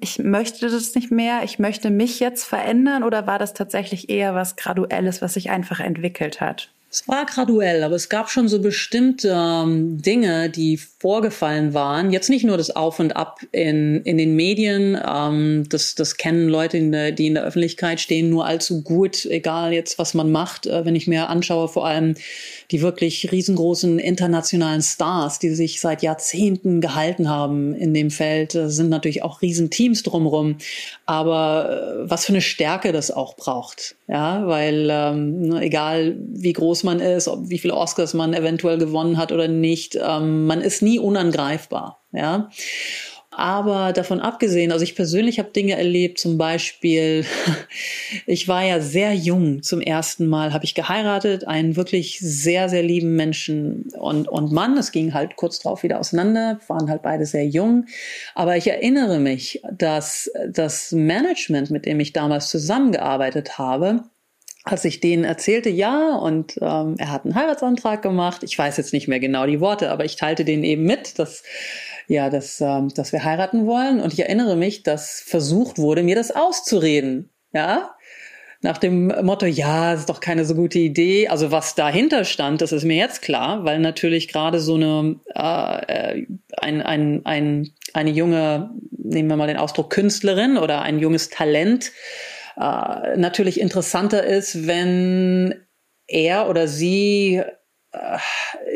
[0.00, 4.34] ich möchte das nicht mehr, ich möchte mich jetzt verändern oder war das tatsächlich eher
[4.34, 6.70] was Graduelles, was sich einfach entwickelt hat?
[6.90, 12.12] Es war graduell, aber es gab schon so bestimmte ähm, Dinge, die vorgefallen waren.
[12.12, 16.48] Jetzt nicht nur das Auf und Ab in, in den Medien, ähm, das, das kennen
[16.48, 20.30] Leute, in der, die in der Öffentlichkeit stehen, nur allzu gut, egal jetzt, was man
[20.30, 20.66] macht.
[20.66, 22.14] Äh, wenn ich mir anschaue, vor allem
[22.70, 28.68] die wirklich riesengroßen internationalen Stars, die sich seit Jahrzehnten gehalten haben in dem Feld, äh,
[28.68, 30.56] sind natürlich auch Riesenteams drumherum.
[31.06, 36.52] Aber äh, was für eine Stärke das auch braucht, ja, weil ähm, ne, egal wie
[36.52, 40.60] groß man ist, ob, wie viele Oscars man eventuell gewonnen hat oder nicht, ähm, man
[40.60, 42.50] ist nie unangreifbar, ja.
[43.38, 47.24] Aber davon abgesehen, also ich persönlich habe Dinge erlebt, zum Beispiel,
[48.26, 52.82] ich war ja sehr jung zum ersten Mal, habe ich geheiratet, einen wirklich sehr, sehr
[52.82, 54.76] lieben Menschen und, und Mann.
[54.76, 57.86] Es ging halt kurz drauf wieder auseinander, waren halt beide sehr jung.
[58.34, 64.02] Aber ich erinnere mich, dass das Management, mit dem ich damals zusammengearbeitet habe,
[64.64, 68.42] als ich denen erzählte, ja, und ähm, er hat einen Heiratsantrag gemacht.
[68.42, 71.44] Ich weiß jetzt nicht mehr genau die Worte, aber ich teilte denen eben mit, dass
[72.08, 74.00] ja, dass, ähm, dass wir heiraten wollen.
[74.00, 77.30] Und ich erinnere mich, dass versucht wurde, mir das auszureden.
[77.52, 77.94] Ja,
[78.60, 81.28] nach dem Motto, ja, ist doch keine so gute Idee.
[81.28, 86.24] Also was dahinter stand, das ist mir jetzt klar, weil natürlich gerade so eine äh,
[86.56, 91.92] ein, ein, ein, eine junge, nehmen wir mal den Ausdruck Künstlerin oder ein junges Talent
[92.56, 95.54] äh, natürlich interessanter ist, wenn
[96.08, 97.42] er oder sie
[97.92, 98.18] äh,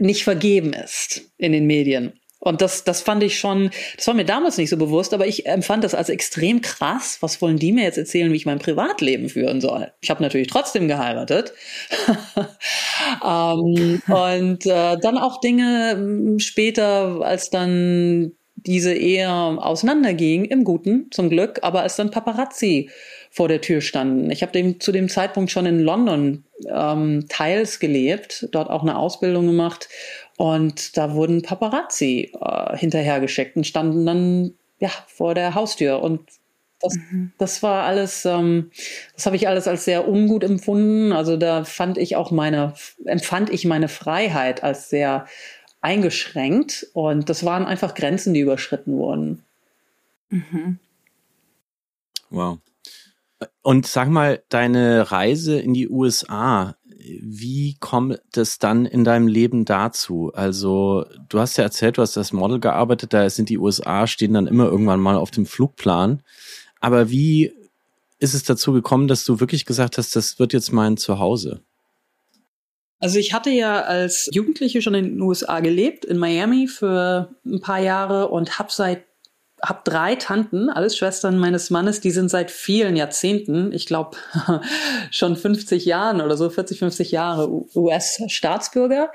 [0.01, 2.12] nicht vergeben ist in den Medien.
[2.44, 5.46] Und das, das fand ich schon, das war mir damals nicht so bewusst, aber ich
[5.46, 7.18] empfand das als extrem krass.
[7.20, 9.92] Was wollen die mir jetzt erzählen, wie ich mein Privatleben führen soll?
[10.00, 11.52] Ich habe natürlich trotzdem geheiratet.
[13.24, 21.12] ähm, und äh, dann auch Dinge hm, später, als dann diese Ehe auseinanderging, im Guten
[21.12, 22.90] zum Glück, aber als dann Paparazzi
[23.31, 24.31] vor der Tür standen.
[24.31, 28.98] Ich habe dem, zu dem Zeitpunkt schon in London ähm, teils gelebt, dort auch eine
[28.98, 29.88] Ausbildung gemacht
[30.37, 36.03] und da wurden Paparazzi äh, hinterhergeschickt und standen dann ja vor der Haustür.
[36.03, 36.21] Und
[36.81, 37.33] das, mhm.
[37.38, 38.71] das war alles, ähm,
[39.14, 41.12] das habe ich alles als sehr ungut empfunden.
[41.12, 45.27] Also da fand ich auch meine, empfand ich meine Freiheit als sehr
[45.81, 46.88] eingeschränkt.
[46.92, 49.45] Und das waren einfach Grenzen, die überschritten wurden.
[50.31, 50.79] Mhm.
[52.31, 52.59] Wow.
[53.62, 59.65] Und sag mal, deine Reise in die USA, wie kommt es dann in deinem Leben
[59.65, 60.33] dazu?
[60.35, 64.35] Also, du hast ja erzählt, du hast als Model gearbeitet, da sind die USA, stehen
[64.35, 66.23] dann immer irgendwann mal auf dem Flugplan.
[66.81, 67.53] Aber wie
[68.19, 71.61] ist es dazu gekommen, dass du wirklich gesagt hast, das wird jetzt mein Zuhause?
[73.01, 77.61] Also ich hatte ja als Jugendliche schon in den USA gelebt, in Miami für ein
[77.61, 79.05] paar Jahre und habe seit
[79.64, 84.16] habe drei Tanten, alles Schwestern meines Mannes, die sind seit vielen Jahrzehnten, ich glaube
[85.12, 89.11] schon 50 Jahren oder so, 40, 50 Jahre US-Staatsbürger.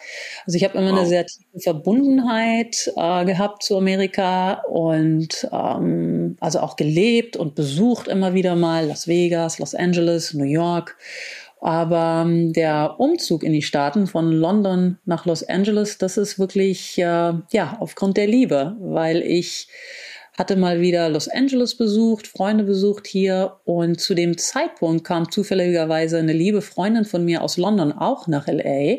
[0.46, 1.00] Also ich habe immer wow.
[1.00, 8.08] eine sehr tiefe Verbundenheit äh, gehabt zu Amerika und ähm, also auch gelebt und besucht
[8.08, 10.98] immer wieder mal Las Vegas, Los Angeles, New York.
[11.60, 16.98] Aber ähm, der Umzug in die Staaten von London nach Los Angeles, das ist wirklich
[17.00, 19.68] äh, ja aufgrund der Liebe, weil ich
[20.38, 26.20] hatte mal wieder Los Angeles besucht, Freunde besucht hier und zu dem Zeitpunkt kam zufälligerweise
[26.20, 28.98] eine liebe Freundin von mir aus London auch nach LA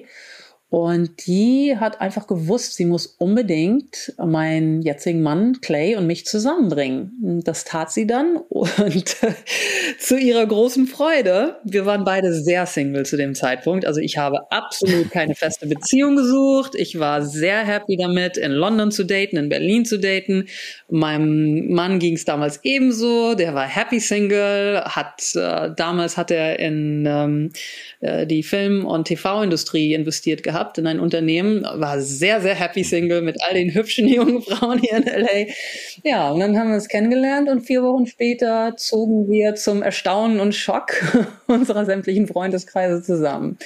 [0.70, 7.40] und die hat einfach gewusst, sie muss unbedingt meinen jetzigen Mann Clay und mich zusammenbringen.
[7.42, 9.16] Das tat sie dann und
[9.98, 13.86] zu ihrer großen Freude, wir waren beide sehr single zu dem Zeitpunkt.
[13.86, 16.74] Also ich habe absolut keine feste Beziehung gesucht.
[16.74, 20.48] Ich war sehr happy damit, in London zu daten, in Berlin zu daten.
[20.90, 23.34] Meinem Mann ging es damals ebenso.
[23.34, 27.52] Der war happy single, hat äh, damals hat er in ähm,
[28.00, 32.82] äh, die Film- und TV-Industrie investiert gehabt gehabt in ein Unternehmen, war sehr, sehr happy
[32.82, 35.52] Single mit all den hübschen jungen Frauen hier in LA.
[36.02, 40.40] Ja, und dann haben wir uns kennengelernt und vier Wochen später zogen wir zum Erstaunen
[40.40, 40.92] und Schock
[41.46, 43.56] unserer sämtlichen Freundeskreise zusammen.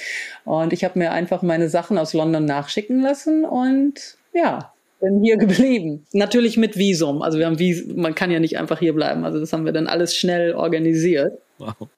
[0.45, 5.37] Und ich habe mir einfach meine Sachen aus London nachschicken lassen und ja, bin hier
[5.37, 6.05] geblieben.
[6.13, 7.23] Natürlich mit Visum.
[7.23, 9.25] Also wir haben Visum, man kann ja nicht einfach hier bleiben.
[9.25, 11.39] Also das haben wir dann alles schnell organisiert.
[11.57, 11.89] Wow.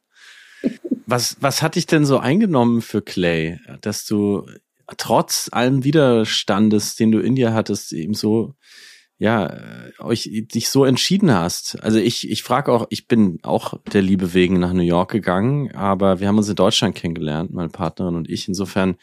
[1.05, 4.47] Was, was hat dich denn so eingenommen für Clay, dass du
[4.97, 8.53] trotz allem Widerstandes, den du in dir hattest, eben so,
[9.17, 11.81] ja, äh, euch dich so entschieden hast.
[11.81, 15.71] Also ich, ich frage auch, ich bin auch der Liebe wegen nach New York gegangen,
[15.73, 18.47] aber wir haben uns in Deutschland kennengelernt, meine Partnerin und ich.
[18.47, 18.97] Insofern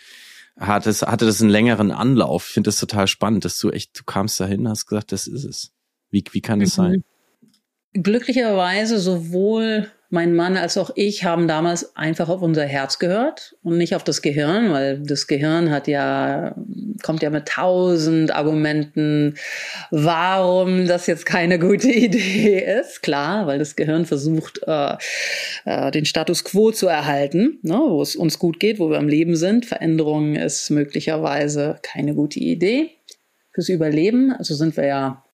[0.58, 2.46] hat es, hatte das einen längeren Anlauf.
[2.48, 5.44] Ich finde das total spannend, dass du echt, du kamst dahin, hast gesagt, das ist
[5.44, 5.72] es.
[6.10, 6.82] Wie, wie kann es mhm.
[6.82, 7.04] sein?
[7.94, 13.78] Glücklicherweise sowohl mein Mann als auch ich haben damals einfach auf unser Herz gehört und
[13.78, 16.54] nicht auf das Gehirn, weil das Gehirn hat ja,
[17.02, 19.36] kommt ja mit tausend Argumenten,
[19.90, 23.02] warum das jetzt keine gute Idee ist.
[23.02, 24.96] Klar, weil das Gehirn versucht, äh,
[25.64, 29.08] äh, den Status quo zu erhalten, ne, wo es uns gut geht, wo wir am
[29.08, 29.64] Leben sind.
[29.64, 32.90] Veränderung ist möglicherweise keine gute Idee
[33.54, 34.30] fürs Überleben.
[34.30, 35.24] Also sind wir ja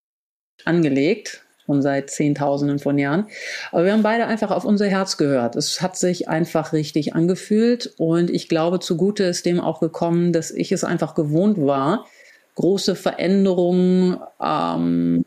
[0.64, 3.26] angelegt schon seit Zehntausenden von Jahren.
[3.72, 5.54] Aber wir haben beide einfach auf unser Herz gehört.
[5.54, 10.50] Es hat sich einfach richtig angefühlt und ich glaube, zugute ist dem auch gekommen, dass
[10.50, 12.06] ich es einfach gewohnt war,
[12.54, 15.24] große Veränderungen ähm,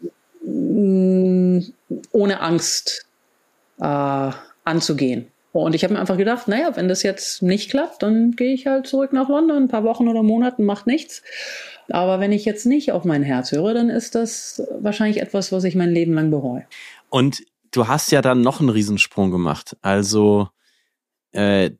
[2.11, 3.05] ohne Angst
[3.79, 4.31] äh,
[4.63, 5.27] anzugehen.
[5.53, 8.67] Und ich habe mir einfach gedacht, naja, wenn das jetzt nicht klappt, dann gehe ich
[8.67, 11.23] halt zurück nach London, ein paar Wochen oder Monaten, macht nichts.
[11.93, 15.63] Aber wenn ich jetzt nicht auf mein Herz höre, dann ist das wahrscheinlich etwas, was
[15.63, 16.65] ich mein Leben lang bereue.
[17.09, 19.77] Und du hast ja dann noch einen Riesensprung gemacht.
[19.81, 20.49] Also
[21.31, 21.71] äh,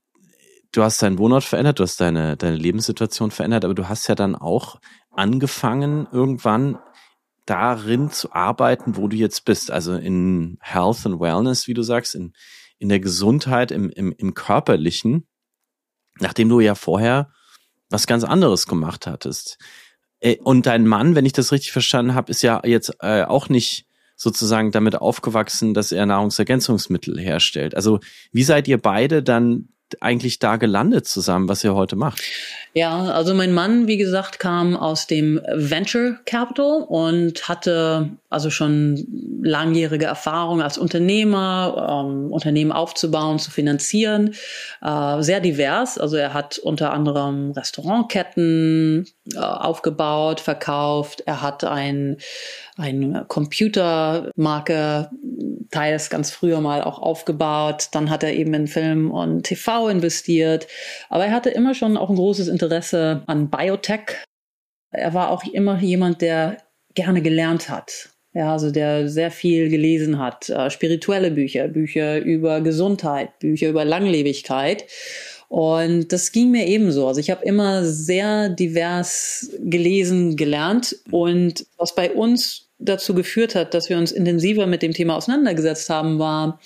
[0.71, 4.15] du hast deinen Wohnort verändert, du hast deine, deine Lebenssituation verändert, aber du hast ja
[4.15, 4.79] dann auch
[5.11, 6.79] angefangen, irgendwann
[7.45, 9.71] darin zu arbeiten, wo du jetzt bist.
[9.71, 12.33] Also in Health and Wellness, wie du sagst, in,
[12.77, 15.27] in der Gesundheit, im, im, im Körperlichen,
[16.19, 17.31] nachdem du ja vorher
[17.89, 19.57] was ganz anderes gemacht hattest.
[20.21, 23.49] Äh, und dein Mann, wenn ich das richtig verstanden habe, ist ja jetzt äh, auch
[23.49, 27.75] nicht sozusagen damit aufgewachsen, dass er Nahrungsergänzungsmittel herstellt.
[27.75, 27.99] Also
[28.31, 29.69] wie seid ihr beide dann
[30.01, 32.21] eigentlich da gelandet zusammen, was ihr heute macht?
[32.73, 39.05] Ja, also mein Mann, wie gesagt, kam aus dem Venture Capital und hatte also schon
[39.43, 44.35] langjährige Erfahrung als Unternehmer, ähm, Unternehmen aufzubauen, zu finanzieren.
[44.81, 45.97] Äh, sehr divers.
[45.97, 51.23] Also er hat unter anderem Restaurantketten äh, aufgebaut, verkauft.
[51.25, 52.17] Er hat ein,
[52.81, 55.09] ein Computermarke
[55.71, 57.87] teils ganz früher mal auch aufgebaut.
[57.93, 60.67] Dann hat er eben in Film und TV investiert.
[61.09, 64.17] Aber er hatte immer schon auch ein großes Interesse an Biotech.
[64.91, 66.57] Er war auch immer jemand, der
[66.93, 68.09] gerne gelernt hat.
[68.33, 73.83] Ja, also der sehr viel gelesen hat, äh, spirituelle Bücher, Bücher über Gesundheit, Bücher über
[73.83, 74.85] Langlebigkeit.
[75.49, 77.07] Und das ging mir ebenso.
[77.09, 80.95] Also ich habe immer sehr divers gelesen, gelernt.
[81.11, 85.89] Und was bei uns dazu geführt hat, dass wir uns intensiver mit dem Thema auseinandergesetzt
[85.89, 86.59] haben, war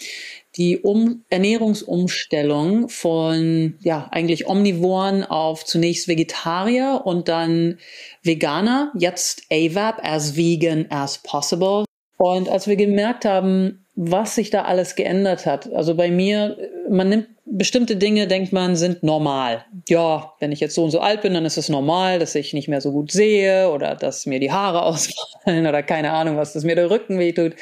[0.55, 7.79] die um Ernährungsumstellung von ja eigentlich Omnivoren auf zunächst Vegetarier und dann
[8.23, 11.83] Veganer, jetzt AVAP, as vegan as possible.
[12.17, 16.57] Und als wir gemerkt haben, was sich da alles geändert hat, also bei mir,
[16.89, 19.65] man nimmt bestimmte Dinge, denkt man, sind normal.
[19.87, 22.53] Ja, wenn ich jetzt so und so alt bin, dann ist es normal, dass ich
[22.53, 26.53] nicht mehr so gut sehe oder dass mir die Haare ausfallen oder keine Ahnung, was,
[26.53, 27.53] dass mir der Rücken wehtut.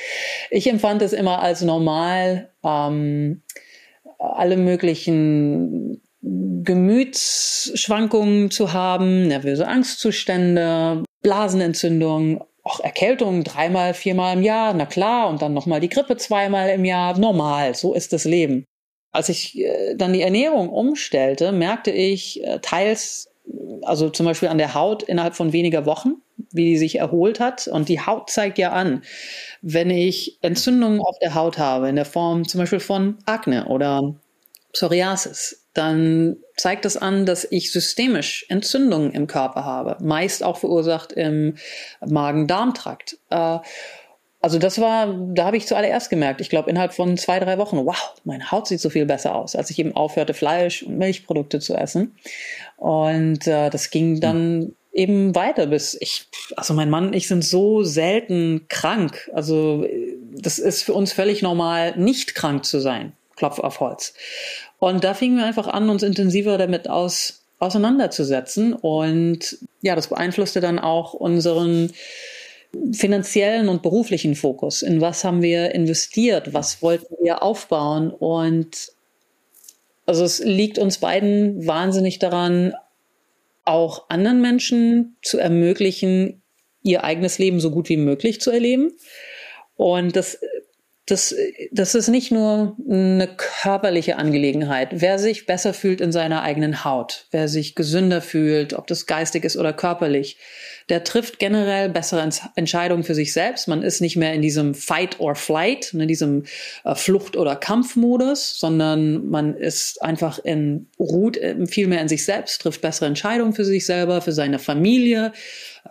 [0.50, 3.42] Ich empfand es immer als normal, ähm,
[4.18, 14.86] alle möglichen Gemütsschwankungen zu haben, nervöse Angstzustände, Blasenentzündung, auch Erkältung dreimal, viermal im Jahr, na
[14.86, 18.66] klar, und dann nochmal die Grippe zweimal im Jahr, normal, so ist das Leben.
[19.12, 23.30] Als ich äh, dann die Ernährung umstellte, merkte ich äh, teils,
[23.82, 26.14] also zum Beispiel an der Haut innerhalb von weniger Wochen,
[26.52, 27.68] wie die sich erholt hat.
[27.68, 29.04] Und die Haut zeigt ja an,
[29.62, 34.16] wenn ich Entzündungen auf der Haut habe, in der Form zum Beispiel von Akne oder
[34.72, 41.12] Psoriasis, dann zeigt das an, dass ich systemisch Entzündungen im Körper habe, meist auch verursacht
[41.12, 41.56] im
[42.06, 43.18] Magen-Darm-Trakt.
[43.30, 43.60] Äh,
[44.40, 47.78] also das war, da habe ich zuallererst gemerkt, ich glaube innerhalb von zwei, drei Wochen,
[47.86, 51.60] wow, meine Haut sieht so viel besser aus, als ich eben aufhörte, Fleisch und Milchprodukte
[51.60, 52.16] zu essen.
[52.76, 57.44] Und äh, das ging dann eben weiter bis ich, also mein Mann und ich sind
[57.44, 59.32] so selten krank.
[59.34, 59.86] Also
[60.32, 63.14] das ist für uns völlig normal, nicht krank zu sein.
[63.36, 64.14] Klopf auf Holz.
[64.80, 68.74] Und da fingen wir einfach an, uns intensiver damit aus, auseinanderzusetzen.
[68.74, 71.92] Und ja, das beeinflusste dann auch unseren
[72.92, 74.82] finanziellen und beruflichen Fokus.
[74.82, 76.54] In was haben wir investiert?
[76.54, 78.12] Was wollten wir aufbauen?
[78.12, 78.92] Und
[80.06, 82.74] also es liegt uns beiden wahnsinnig daran,
[83.66, 86.42] auch anderen Menschen zu ermöglichen,
[86.82, 88.92] ihr eigenes Leben so gut wie möglich zu erleben.
[89.76, 90.40] Und das
[91.06, 91.36] das,
[91.72, 94.90] das ist nicht nur eine körperliche Angelegenheit.
[94.94, 99.44] Wer sich besser fühlt in seiner eigenen Haut, wer sich gesünder fühlt, ob das geistig
[99.44, 100.38] ist oder körperlich,
[100.88, 103.68] der trifft generell bessere Entscheidungen für sich selbst.
[103.68, 106.44] Man ist nicht mehr in diesem Fight or Flight, in diesem
[106.86, 112.24] äh, Flucht- oder Kampfmodus, sondern man ist einfach in, ruht äh, viel mehr in sich
[112.24, 115.34] selbst, trifft bessere Entscheidungen für sich selber, für seine Familie,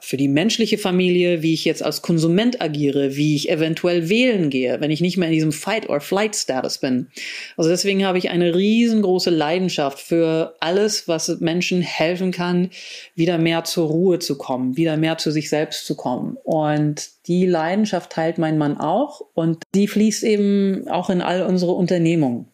[0.01, 4.81] für die menschliche Familie, wie ich jetzt als Konsument agiere, wie ich eventuell wählen gehe,
[4.81, 7.09] wenn ich nicht mehr in diesem Fight or Flight Status bin.
[7.57, 12.71] Also deswegen habe ich eine riesengroße Leidenschaft für alles, was Menschen helfen kann,
[13.15, 16.37] wieder mehr zur Ruhe zu kommen, wieder mehr zu sich selbst zu kommen.
[16.43, 21.73] Und die Leidenschaft teilt mein Mann auch und die fließt eben auch in all unsere
[21.73, 22.52] Unternehmungen.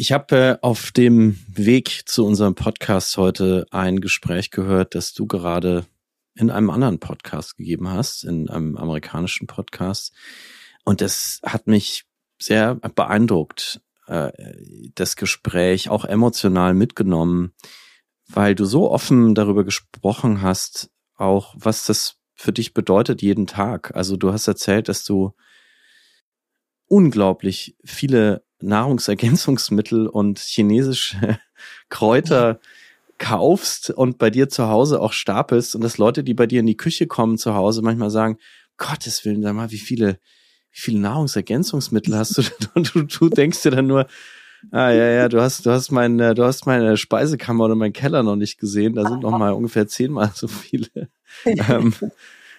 [0.00, 5.26] Ich habe äh, auf dem Weg zu unserem Podcast heute ein Gespräch gehört, das du
[5.26, 5.86] gerade
[6.36, 10.14] in einem anderen Podcast gegeben hast, in einem amerikanischen Podcast.
[10.84, 12.04] Und das hat mich
[12.40, 14.30] sehr beeindruckt, äh,
[14.94, 17.52] das Gespräch auch emotional mitgenommen,
[18.28, 23.96] weil du so offen darüber gesprochen hast, auch was das für dich bedeutet jeden Tag.
[23.96, 25.32] Also du hast erzählt, dass du
[26.86, 31.38] unglaublich viele Nahrungsergänzungsmittel und chinesische
[31.88, 32.60] Kräuter
[33.18, 36.66] kaufst und bei dir zu Hause auch stapelst und dass Leute, die bei dir in
[36.66, 38.38] die Küche kommen zu Hause, manchmal sagen,
[38.76, 40.20] Gottes Willen, sag mal, wie viele,
[40.70, 42.42] wie viele Nahrungsergänzungsmittel hast du?
[42.74, 44.06] Und du, du denkst dir dann nur,
[44.70, 48.22] ah ja, ja, du hast, du hast meine, du hast meine Speisekammer oder meinen Keller
[48.22, 48.94] noch nicht gesehen.
[48.94, 50.88] Da sind noch mal ungefähr zehnmal so viele.
[51.44, 51.92] ähm,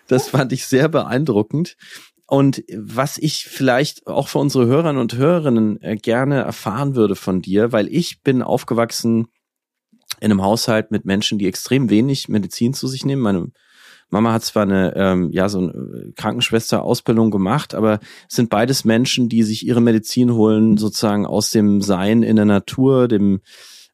[0.07, 1.77] das fand ich sehr beeindruckend.
[2.29, 7.41] Und was ich vielleicht auch für unsere Hörerinnen und Hörerinnen äh, gerne erfahren würde von
[7.41, 9.29] dir, weil ich bin aufgewachsen
[10.19, 13.23] in einem Haushalt mit Menschen, die extrem wenig Medizin zu sich nehmen.
[13.23, 13.51] Meine
[14.11, 17.99] Mama hat zwar eine, ähm, ja, so eine Krankenschwester-Ausbildung gemacht, aber
[18.29, 22.45] es sind beides Menschen, die sich ihre Medizin holen, sozusagen aus dem Sein in der
[22.45, 23.41] Natur, dem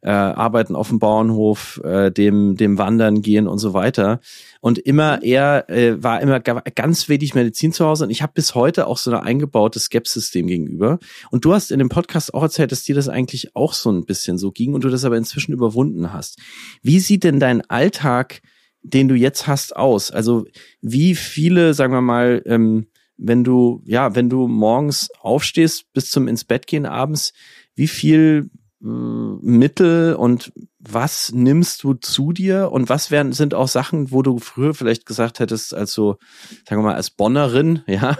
[0.05, 4.19] äh, Arbeiten auf dem Bauernhof, äh, dem, dem Wandern gehen und so weiter.
[4.61, 8.53] Und immer er äh, war immer ganz wenig Medizin zu Hause und ich habe bis
[8.53, 10.99] heute auch so eine eingebaute Skepsis dem gegenüber.
[11.31, 14.05] Und du hast in dem Podcast auch erzählt, dass dir das eigentlich auch so ein
[14.05, 16.37] bisschen so ging und du das aber inzwischen überwunden hast.
[16.83, 18.43] Wie sieht denn dein Alltag,
[18.83, 20.11] den du jetzt hast, aus?
[20.11, 20.45] Also
[20.81, 22.85] wie viele, sagen wir mal, ähm,
[23.17, 27.33] wenn du, ja, wenn du morgens aufstehst bis zum ins Bett gehen abends,
[27.73, 28.51] wie viel
[28.85, 34.37] Mittel und was nimmst du zu dir und was werden, sind auch Sachen, wo du
[34.37, 36.17] früher vielleicht gesagt hättest, als so,
[36.69, 38.17] sagen wir mal, als Bonnerin, ja,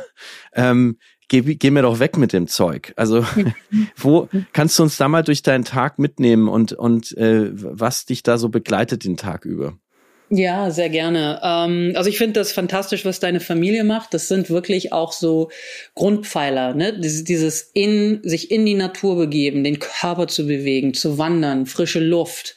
[0.54, 0.98] ähm,
[1.28, 2.94] geh, geh mir doch weg mit dem Zeug.
[2.96, 3.24] Also
[3.96, 8.24] wo kannst du uns da mal durch deinen Tag mitnehmen und, und äh, was dich
[8.24, 9.78] da so begleitet den Tag über?
[10.30, 11.40] Ja, sehr gerne.
[11.44, 14.14] Ähm, also ich finde das fantastisch, was deine Familie macht.
[14.14, 15.52] Das sind wirklich auch so
[15.94, 17.00] Grundpfeiler, ne?
[17.00, 22.00] Dieses, dieses in, sich in die Natur begeben, den Körper zu bewegen, zu wandern, frische
[22.00, 22.56] Luft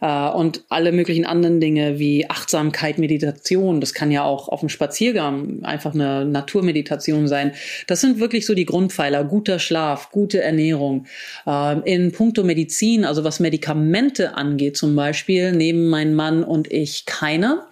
[0.00, 3.80] äh, und alle möglichen anderen Dinge wie Achtsamkeit, Meditation.
[3.80, 7.52] Das kann ja auch auf dem Spaziergang einfach eine Naturmeditation sein.
[7.86, 9.24] Das sind wirklich so die Grundpfeiler.
[9.24, 11.06] Guter Schlaf, gute Ernährung.
[11.46, 17.06] Äh, in puncto Medizin, also was Medikamente angeht zum Beispiel, nehmen mein Mann und ich
[17.06, 17.62] keine.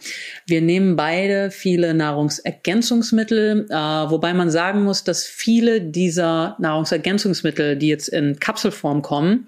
[0.46, 7.88] Wir nehmen beide viele Nahrungsergänzungsmittel, äh, wobei man sagen muss, dass viele dieser Nahrungsergänzungsmittel, die
[7.88, 9.46] jetzt in Kapselform kommen,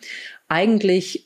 [0.49, 1.26] eigentlich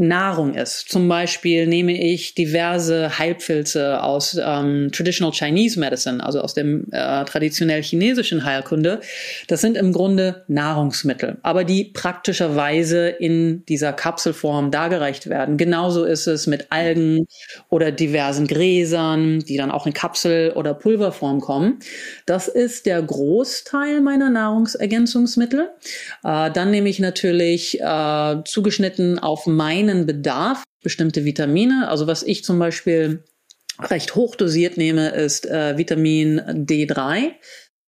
[0.00, 0.88] Nahrung ist.
[0.88, 7.24] Zum Beispiel nehme ich diverse Heilpilze aus ähm, Traditional Chinese Medicine, also aus dem äh,
[7.24, 9.00] traditionell chinesischen Heilkunde.
[9.48, 15.56] Das sind im Grunde Nahrungsmittel, aber die praktischerweise in dieser Kapselform dargereicht werden.
[15.56, 17.26] Genauso ist es mit Algen
[17.68, 21.80] oder diversen Gräsern, die dann auch in Kapsel- oder Pulverform kommen.
[22.24, 25.70] Das ist der Großteil meiner Nahrungsergänzungsmittel.
[26.22, 31.88] Äh, dann nehme ich natürlich äh, zugeschnitten auf meine einen Bedarf, bestimmte Vitamine.
[31.88, 33.24] Also was ich zum Beispiel
[33.80, 37.32] recht hoch dosiert nehme, ist äh, Vitamin D3.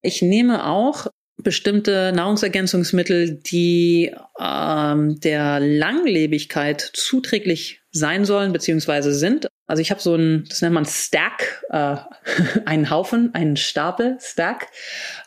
[0.02, 1.08] Ich nehme auch
[1.42, 9.48] bestimmte Nahrungsergänzungsmittel, die ähm, der Langlebigkeit zuträglich sein sollen beziehungsweise sind.
[9.66, 11.96] Also ich habe so ein, das nennt man Stack, äh,
[12.66, 14.68] einen Haufen, einen Stapel Stack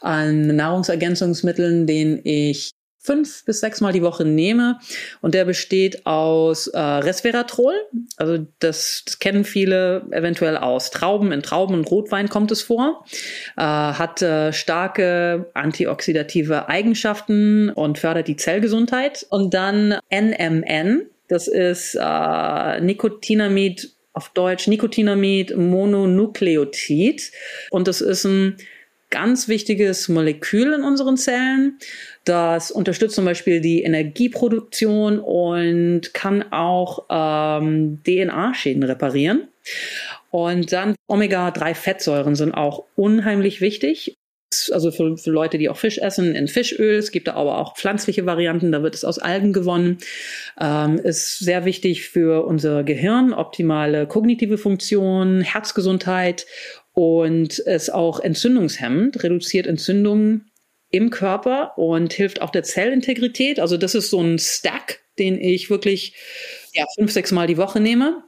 [0.01, 2.71] an Nahrungsergänzungsmitteln, den ich
[3.03, 4.79] fünf bis sechs Mal die Woche nehme.
[5.21, 7.75] Und der besteht aus äh, Resveratrol.
[8.17, 11.31] Also das, das kennen viele eventuell aus Trauben.
[11.31, 13.05] In Trauben und Rotwein kommt es vor.
[13.57, 19.25] Äh, hat äh, starke antioxidative Eigenschaften und fördert die Zellgesundheit.
[19.29, 21.07] Und dann NMN.
[21.27, 27.31] Das ist äh, Nikotinamid auf Deutsch Nikotinamid Mononukleotid.
[27.71, 28.57] Und das ist ein
[29.14, 31.78] ganz wichtiges Molekül in unseren Zellen.
[32.26, 39.49] Das unterstützt zum Beispiel die Energieproduktion und kann auch ähm, DNA-Schäden reparieren.
[40.32, 44.16] Und dann Omega-3-Fettsäuren sind auch unheimlich wichtig.
[44.72, 46.95] Also für, für Leute, die auch Fisch essen, in Fischöl.
[46.95, 49.99] Es gibt da aber auch pflanzliche Varianten, da wird es aus Algen gewonnen.
[50.59, 56.47] Ähm, ist sehr wichtig für unser Gehirn, optimale kognitive Funktion, Herzgesundheit
[56.93, 60.51] und ist auch entzündungshemmend, reduziert Entzündungen
[60.89, 63.59] im Körper und hilft auch der Zellintegrität.
[63.59, 66.15] Also das ist so ein Stack, den ich wirklich
[66.73, 68.23] ja, fünf, sechs Mal die Woche nehme.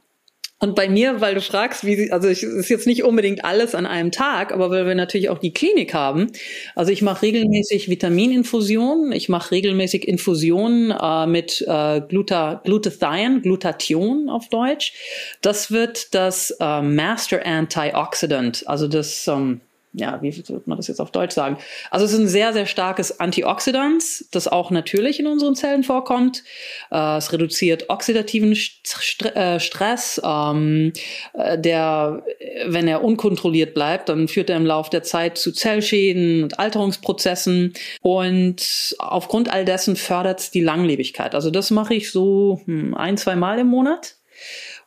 [0.58, 3.84] Und bei mir, weil du fragst, wie, also es ist jetzt nicht unbedingt alles an
[3.84, 6.28] einem Tag, aber weil wir natürlich auch die Klinik haben.
[6.74, 14.30] Also ich mache regelmäßig Vitamininfusionen, ich mache regelmäßig Infusionen äh, mit äh, Gluta, Glutathion, Glutathion
[14.30, 14.94] auf Deutsch.
[15.42, 19.60] Das wird das äh, Master Antioxidant, also das ähm,
[19.96, 21.56] ja, wie wird man das jetzt auf Deutsch sagen?
[21.90, 26.44] Also es ist ein sehr, sehr starkes Antioxidant, das auch natürlich in unseren Zellen vorkommt.
[26.90, 30.92] Äh, es reduziert oxidativen St äh, Stress, ähm,
[31.32, 32.22] äh, der,
[32.66, 37.72] wenn er unkontrolliert bleibt, dann führt er im Laufe der Zeit zu Zellschäden und Alterungsprozessen.
[38.02, 41.34] Und aufgrund all dessen fördert es die Langlebigkeit.
[41.34, 44.16] Also das mache ich so hm, ein, zwei Mal im Monat.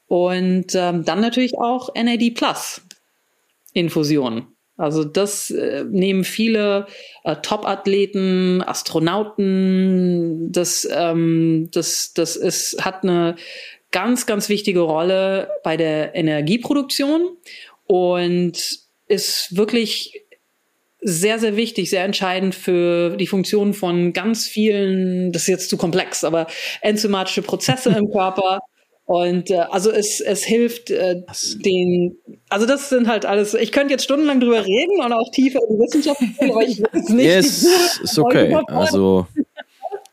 [0.08, 2.82] Und ähm, dann natürlich auch NAD Plus
[3.74, 4.59] Infusionen.
[4.80, 6.88] Also das äh, nehmen viele
[7.26, 10.52] äh, Top-Athleten, Astronauten.
[10.54, 13.36] Das, ähm, das, das ist, hat eine
[13.92, 17.36] ganz, ganz wichtige Rolle bei der Energieproduktion
[17.88, 20.24] und ist wirklich
[21.02, 25.78] sehr, sehr wichtig, sehr entscheidend für die Funktion von ganz vielen, das ist jetzt zu
[25.78, 26.48] komplex, aber
[26.82, 28.60] enzymatische Prozesse im Körper
[29.10, 31.24] Und äh, also es, es hilft äh,
[31.66, 32.16] den,
[32.48, 35.78] also das sind halt alles, ich könnte jetzt stundenlang drüber reden und auch tiefer in
[35.78, 37.26] die Wissenschaft gehen, aber ich weiß nicht.
[37.26, 37.68] Yes,
[38.04, 38.56] ist okay.
[38.68, 39.26] Also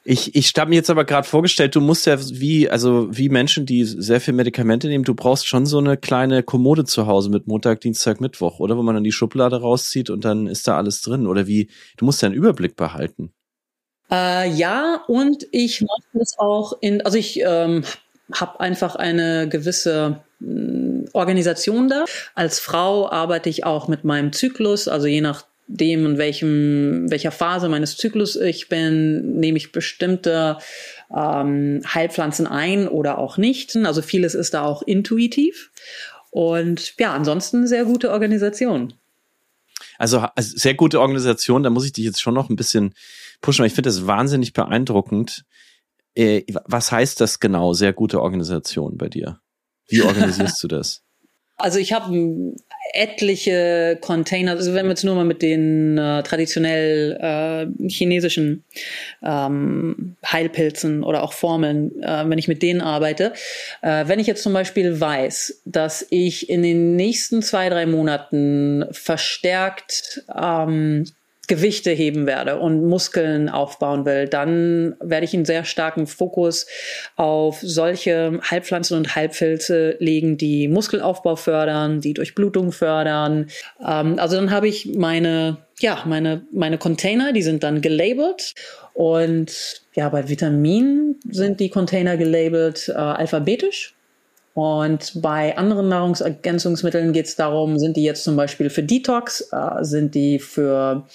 [0.03, 3.67] ich, ich habe mir jetzt aber gerade vorgestellt, du musst ja wie, also wie Menschen,
[3.67, 7.47] die sehr viel Medikamente nehmen, du brauchst schon so eine kleine Kommode zu Hause mit
[7.47, 8.79] Montag, Dienstag, Mittwoch, oder?
[8.79, 11.27] Wo man dann die Schublade rauszieht und dann ist da alles drin.
[11.27, 11.69] Oder wie,
[11.99, 13.31] du musst ja einen Überblick behalten.
[14.11, 17.83] Äh, ja, und ich mache das auch in, also ich ähm,
[18.33, 22.05] habe einfach eine gewisse mm, Organisation da.
[22.35, 27.69] Als Frau arbeite ich auch mit meinem Zyklus, also je nachdem, in welchem, welcher Phase
[27.69, 30.59] meines Zyklus ich bin, nehme ich bestimmte
[31.15, 33.77] ähm, Heilpflanzen ein oder auch nicht.
[33.77, 35.71] Also vieles ist da auch intuitiv.
[36.31, 38.93] Und ja, ansonsten sehr gute Organisation.
[39.99, 42.95] Also, also sehr gute Organisation, da muss ich dich jetzt schon noch ein bisschen
[43.41, 45.45] pushen, weil ich finde das wahnsinnig beeindruckend,
[46.17, 49.41] äh, was heißt das genau, sehr gute Organisation bei dir?
[49.89, 51.03] Wie organisierst du das?
[51.59, 52.55] Also ich habe
[52.93, 58.63] etliche Container, also wenn wir jetzt nur mal mit den äh, traditionell äh, chinesischen
[59.23, 63.33] ähm, Heilpilzen oder auch Formeln, äh, wenn ich mit denen arbeite,
[63.81, 68.85] äh, wenn ich jetzt zum Beispiel weiß, dass ich in den nächsten zwei, drei Monaten
[68.91, 71.07] verstärkt ähm,
[71.47, 76.67] Gewichte heben werde und Muskeln aufbauen will, dann werde ich einen sehr starken Fokus
[77.17, 83.49] auf solche Halbpflanzen und Halbpilze legen, die Muskelaufbau fördern, die Durchblutung fördern.
[83.81, 88.55] Ähm, also dann habe ich meine, ja, meine, meine Container, die sind dann gelabelt
[88.95, 93.96] und ja, bei Vitaminen sind die Container gelabelt äh, alphabetisch.
[94.57, 99.85] Und bei anderen Nahrungsergänzungsmitteln geht es darum, sind die jetzt zum Beispiel für Detox, äh,
[99.85, 101.07] sind die für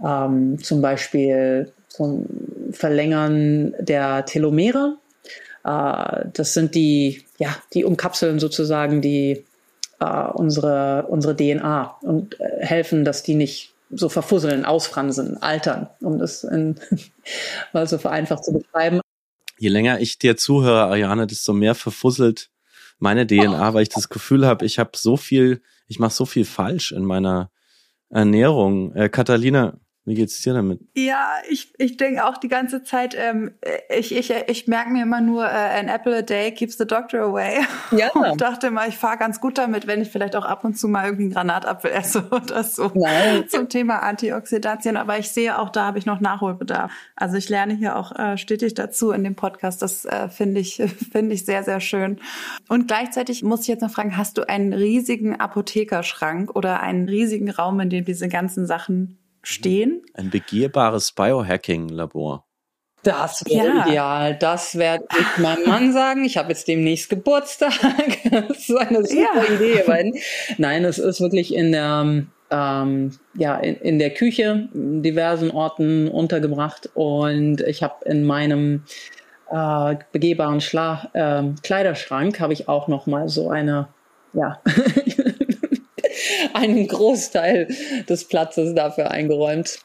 [0.00, 2.26] ähm, zum Beispiel zum
[2.70, 4.98] Verlängern der Telomere.
[5.64, 9.44] Äh, das sind die, ja, die umkapseln sozusagen die
[9.98, 16.20] äh, unsere, unsere DNA und äh, helfen, dass die nicht so verfusseln, ausfransen, altern, um
[16.20, 16.76] das in,
[17.72, 19.00] mal so vereinfacht zu beschreiben.
[19.58, 22.48] Je länger ich dir zuhöre, Ariane, desto mehr verfusselt
[22.98, 26.44] meine DNA, weil ich das Gefühl habe, ich habe so viel, ich mache so viel
[26.44, 27.50] falsch in meiner
[28.08, 28.94] Ernährung.
[28.94, 30.78] Äh, Catalina, wie geht's dir damit?
[30.94, 33.50] Ja, ich, ich denke auch die ganze Zeit, ähm,
[33.90, 37.22] ich, ich, ich merke mir immer nur, äh, an apple a day keeps the doctor
[37.22, 37.58] away.
[37.90, 38.10] Ja.
[38.14, 40.86] Und dachte mal, ich fahre ganz gut damit, wenn ich vielleicht auch ab und zu
[40.86, 43.48] mal irgendwie einen Granatapfel esse oder so Nein.
[43.48, 44.96] zum Thema Antioxidantien.
[44.96, 46.92] Aber ich sehe auch, da habe ich noch Nachholbedarf.
[47.16, 49.82] Also ich lerne hier auch äh, stetig dazu in dem Podcast.
[49.82, 50.76] Das äh, finde ich,
[51.12, 52.20] finde ich sehr, sehr schön.
[52.68, 57.50] Und gleichzeitig muss ich jetzt noch fragen, hast du einen riesigen Apothekerschrank oder einen riesigen
[57.50, 60.02] Raum, in dem diese ganzen Sachen stehen.
[60.14, 62.44] Ein begehbares Biohacking-Labor.
[63.02, 63.86] Das wäre ja.
[63.86, 64.36] ideal.
[64.36, 66.24] Das werde ich meinem Mann sagen.
[66.24, 67.72] Ich habe jetzt demnächst Geburtstag.
[68.30, 69.54] das ist eine super ja.
[69.54, 69.82] Idee.
[69.86, 70.12] Weil,
[70.58, 76.90] nein, es ist wirklich in der, ähm, ja, in, in der Küche, diversen Orten untergebracht.
[76.94, 78.82] Und ich habe in meinem
[79.52, 83.86] äh, begehbaren Schla äh, Kleiderschrank habe ich auch noch mal so eine,
[84.32, 84.60] ja,
[86.54, 87.68] einen Großteil
[88.08, 89.78] des Platzes dafür eingeräumt.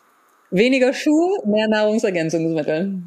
[0.50, 3.04] Weniger Schuhe, mehr Nahrungsergänzungsmittel.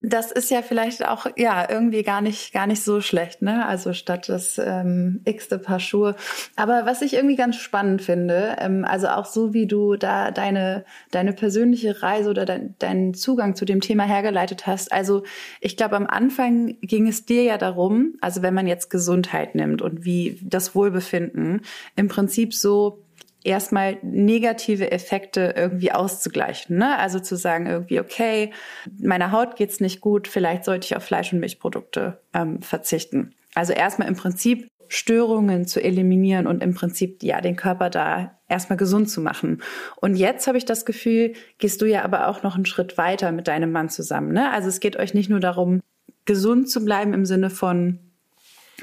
[0.00, 3.66] Das ist ja vielleicht auch ja irgendwie gar nicht gar nicht so schlecht, ne?
[3.66, 6.14] Also statt das ähm, x-te Paar Schuhe.
[6.54, 10.84] Aber was ich irgendwie ganz spannend finde, ähm, also auch so wie du da deine
[11.10, 14.92] deine persönliche Reise oder dein, deinen Zugang zu dem Thema hergeleitet hast.
[14.92, 15.24] Also
[15.60, 19.82] ich glaube, am Anfang ging es dir ja darum, also wenn man jetzt Gesundheit nimmt
[19.82, 21.62] und wie das Wohlbefinden
[21.96, 23.02] im Prinzip so
[23.44, 26.78] erstmal negative Effekte irgendwie auszugleichen.
[26.78, 26.98] Ne?
[26.98, 28.52] Also zu sagen irgendwie, okay,
[29.00, 33.34] meiner Haut geht's nicht gut, vielleicht sollte ich auf Fleisch- und Milchprodukte ähm, verzichten.
[33.54, 38.78] Also erstmal im Prinzip Störungen zu eliminieren und im Prinzip ja den Körper da erstmal
[38.78, 39.62] gesund zu machen.
[39.96, 43.30] Und jetzt habe ich das Gefühl, gehst du ja aber auch noch einen Schritt weiter
[43.32, 44.32] mit deinem Mann zusammen.
[44.32, 44.50] Ne?
[44.50, 45.80] Also es geht euch nicht nur darum,
[46.24, 47.98] gesund zu bleiben im Sinne von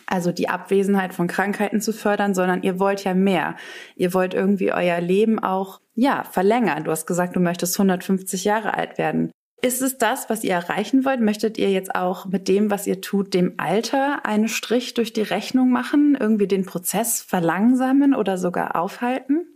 [0.06, 3.56] also die Abwesenheit von Krankheiten zu fördern, sondern ihr wollt ja mehr.
[3.96, 6.84] Ihr wollt irgendwie euer Leben auch, ja, verlängern.
[6.84, 9.32] Du hast gesagt, du möchtest 150 Jahre alt werden.
[9.62, 11.22] Ist es das, was ihr erreichen wollt?
[11.22, 15.24] Möchtet ihr jetzt auch mit dem, was ihr tut, dem Alter einen Strich durch die
[15.24, 19.48] Rechnung machen, irgendwie den Prozess verlangsamen oder sogar aufhalten?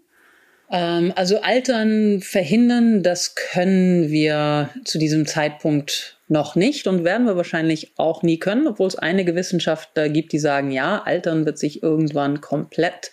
[0.71, 7.35] Ähm, also Altern verhindern, das können wir zu diesem Zeitpunkt noch nicht und werden wir
[7.35, 11.81] wahrscheinlich auch nie können, obwohl es einige Wissenschaftler gibt, die sagen, ja, Altern wird sich
[11.81, 13.09] irgendwann komplett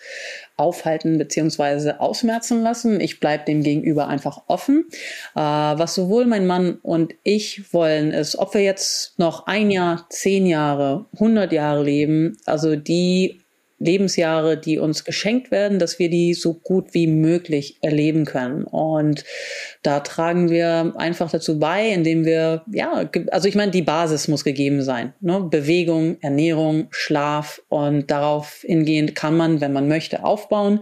[0.55, 1.93] aufhalten bzw.
[1.97, 3.01] ausmerzen lassen.
[3.01, 4.85] Ich bleibe dem gegenüber einfach offen.
[5.35, 10.05] Äh, was sowohl mein Mann und ich wollen, ist, ob wir jetzt noch ein Jahr,
[10.09, 13.41] zehn Jahre, hundert Jahre leben, also die
[13.79, 18.63] Lebensjahre, die uns geschenkt werden, dass wir die so gut wie möglich erleben können.
[18.63, 19.23] Und
[19.83, 24.43] da tragen wir einfach dazu bei, indem wir, ja, also ich meine, die Basis muss
[24.43, 25.13] gegeben sein.
[25.21, 25.41] Ne?
[25.41, 30.81] Bewegung, Ernährung, Schlaf und darauf hingehend kann man, wenn man möchte, aufbauen.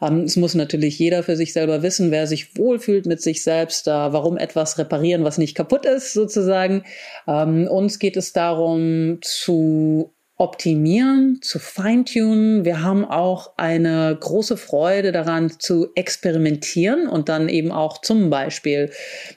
[0.00, 3.88] Ähm, es muss natürlich jeder für sich selber wissen, wer sich wohlfühlt mit sich selbst,
[3.88, 6.84] äh, warum etwas reparieren, was nicht kaputt ist, sozusagen.
[7.28, 12.64] Ähm, uns geht es darum, zu optimieren, zu feintunen.
[12.64, 18.90] Wir haben auch eine große Freude daran zu experimentieren und dann eben auch zum Beispiel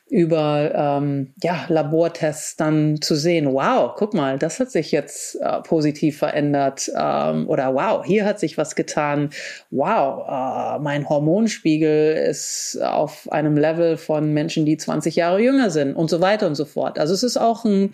[0.10, 5.62] über ähm, ja, Labortests dann zu sehen, wow, guck mal, das hat sich jetzt äh,
[5.62, 9.30] positiv verändert ähm, oder wow, hier hat sich was getan,
[9.70, 15.94] wow, äh, mein Hormonspiegel ist auf einem Level von Menschen, die 20 Jahre jünger sind
[15.94, 16.98] und so weiter und so fort.
[16.98, 17.92] Also es ist auch ein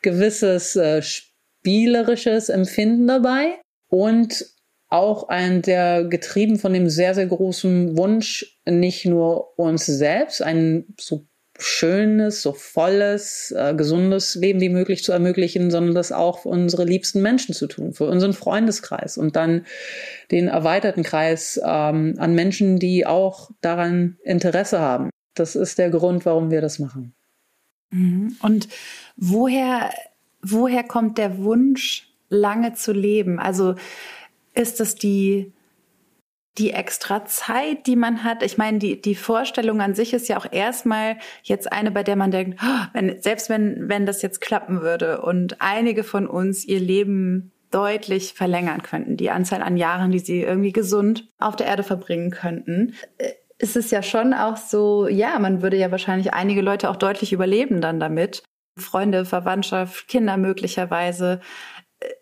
[0.00, 1.02] gewisses äh,
[1.64, 3.58] spielerisches Empfinden dabei
[3.88, 4.44] und
[4.90, 10.84] auch ein der getrieben von dem sehr, sehr großen Wunsch, nicht nur uns selbst ein
[11.00, 11.26] so
[11.58, 16.84] schönes, so volles, äh, gesundes Leben wie möglich zu ermöglichen, sondern das auch für unsere
[16.84, 19.64] liebsten Menschen zu tun, für unseren Freundeskreis und dann
[20.30, 25.10] den erweiterten Kreis ähm, an Menschen, die auch daran Interesse haben.
[25.34, 27.14] Das ist der Grund, warum wir das machen.
[27.90, 28.36] Mhm.
[28.42, 28.68] Und
[29.16, 29.90] woher
[30.44, 33.38] woher kommt der Wunsch, lange zu leben?
[33.38, 33.74] Also
[34.54, 35.52] ist es die,
[36.58, 38.42] die extra Zeit, die man hat?
[38.42, 42.16] Ich meine, die, die Vorstellung an sich ist ja auch erstmal jetzt eine, bei der
[42.16, 46.64] man denkt, oh, wenn, selbst wenn, wenn das jetzt klappen würde und einige von uns
[46.64, 51.66] ihr Leben deutlich verlängern könnten, die Anzahl an Jahren, die sie irgendwie gesund auf der
[51.66, 56.34] Erde verbringen könnten, äh, ist es ja schon auch so, ja, man würde ja wahrscheinlich
[56.34, 58.42] einige Leute auch deutlich überleben dann damit.
[58.76, 61.40] Freunde, Verwandtschaft, Kinder möglicherweise.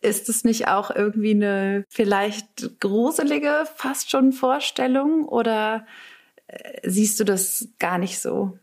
[0.00, 5.86] Ist es nicht auch irgendwie eine vielleicht gruselige, fast schon Vorstellung oder
[6.46, 8.57] äh, siehst du das gar nicht so?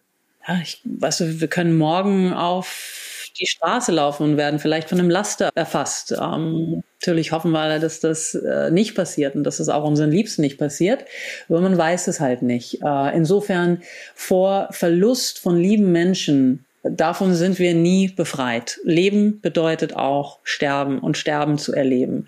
[0.47, 4.99] Ja, ich, weißt du, wir können morgen auf die Straße laufen und werden vielleicht von
[4.99, 6.11] einem Laster erfasst.
[6.11, 10.41] Ähm, natürlich hoffen wir, dass das äh, nicht passiert und dass es auch unseren Liebsten
[10.41, 11.05] nicht passiert,
[11.47, 12.81] aber man weiß es halt nicht.
[12.81, 13.81] Äh, insofern
[14.15, 18.79] vor Verlust von lieben Menschen Davon sind wir nie befreit.
[18.83, 22.27] Leben bedeutet auch sterben und sterben zu erleben.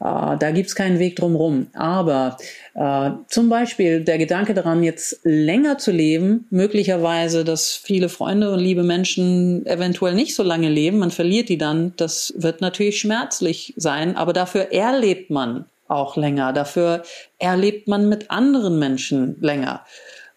[0.00, 1.68] Äh, da gibt's keinen Weg drumherum.
[1.74, 2.36] Aber
[2.74, 8.58] äh, zum Beispiel der Gedanke daran, jetzt länger zu leben, möglicherweise, dass viele Freunde und
[8.58, 13.74] liebe Menschen eventuell nicht so lange leben, man verliert die dann, das wird natürlich schmerzlich
[13.76, 16.52] sein, aber dafür erlebt man auch länger.
[16.52, 17.02] Dafür
[17.38, 19.84] erlebt man mit anderen Menschen länger.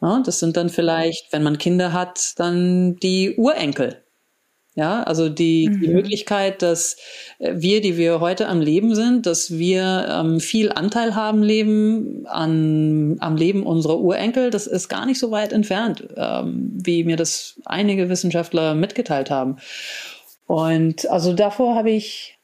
[0.01, 4.03] Ja, das sind dann vielleicht, wenn man Kinder hat, dann die Urenkel.
[4.75, 5.81] Ja, also die, mhm.
[5.81, 6.95] die Möglichkeit, dass
[7.39, 13.17] wir, die wir heute am Leben sind, dass wir ähm, viel Anteil haben Leben an,
[13.19, 17.59] am Leben unserer Urenkel, das ist gar nicht so weit entfernt, ähm, wie mir das
[17.65, 19.57] einige Wissenschaftler mitgeteilt haben.
[20.47, 22.38] Und also davor habe ich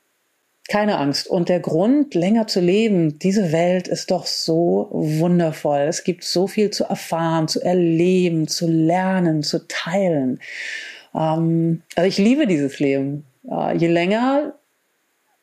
[0.68, 1.28] keine Angst.
[1.28, 5.82] Und der Grund, länger zu leben, diese Welt ist doch so wundervoll.
[5.82, 10.40] Es gibt so viel zu erfahren, zu erleben, zu lernen, zu teilen.
[11.14, 13.26] Ähm, also ich liebe dieses Leben.
[13.50, 14.56] Äh, je länger,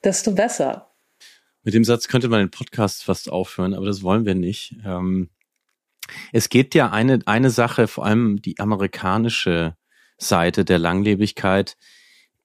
[0.03, 0.89] desto besser.
[1.63, 4.77] Mit dem Satz könnte man den Podcast fast aufhören, aber das wollen wir nicht.
[4.85, 5.31] Ähm,
[6.33, 9.77] es geht ja eine, eine Sache, vor allem die amerikanische
[10.19, 11.77] Seite der Langlebigkeit,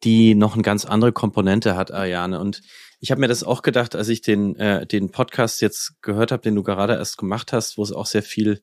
[0.03, 2.39] die noch eine ganz andere Komponente hat, Ariane.
[2.39, 2.61] Und
[2.99, 6.43] ich habe mir das auch gedacht, als ich den, äh, den Podcast jetzt gehört habe,
[6.43, 8.61] den du gerade erst gemacht hast, wo es auch sehr viel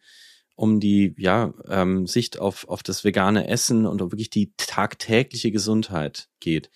[0.56, 5.50] um die ja, ähm, Sicht auf, auf das vegane Essen und um wirklich die tagtägliche
[5.50, 6.70] Gesundheit geht.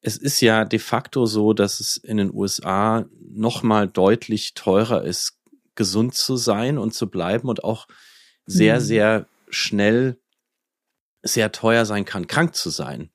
[0.00, 5.40] Es ist ja de facto so, dass es in den USA nochmal deutlich teurer ist,
[5.74, 7.88] gesund zu sein und zu bleiben und auch
[8.46, 8.84] sehr, mhm.
[8.84, 10.20] sehr schnell
[11.22, 13.10] sehr teuer sein kann, krank zu sein.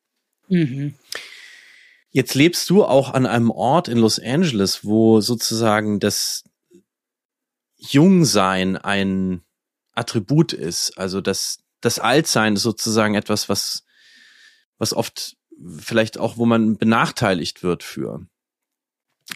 [0.50, 0.96] Mhm.
[2.12, 6.44] Jetzt lebst du auch an einem Ort in Los Angeles, wo sozusagen das
[7.78, 9.42] Jungsein ein
[9.94, 10.98] Attribut ist.
[10.98, 13.86] Also das, das Altsein ist sozusagen etwas, was,
[14.78, 15.38] was oft
[15.78, 18.26] vielleicht auch, wo man benachteiligt wird für.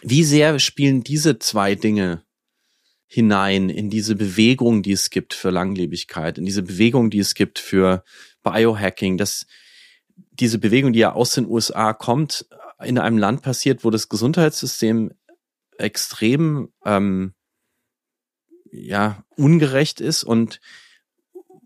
[0.02, 2.24] Wie sehr spielen diese zwei Dinge
[3.06, 7.60] hinein in diese Bewegung, die es gibt für Langlebigkeit, in diese Bewegung, die es gibt
[7.60, 8.02] für
[8.42, 9.46] Biohacking, dass
[10.40, 12.46] diese Bewegung, die ja aus den USA kommt,
[12.82, 15.12] in einem Land passiert, wo das Gesundheitssystem
[15.78, 17.34] extrem ähm,
[18.70, 20.60] ja ungerecht ist und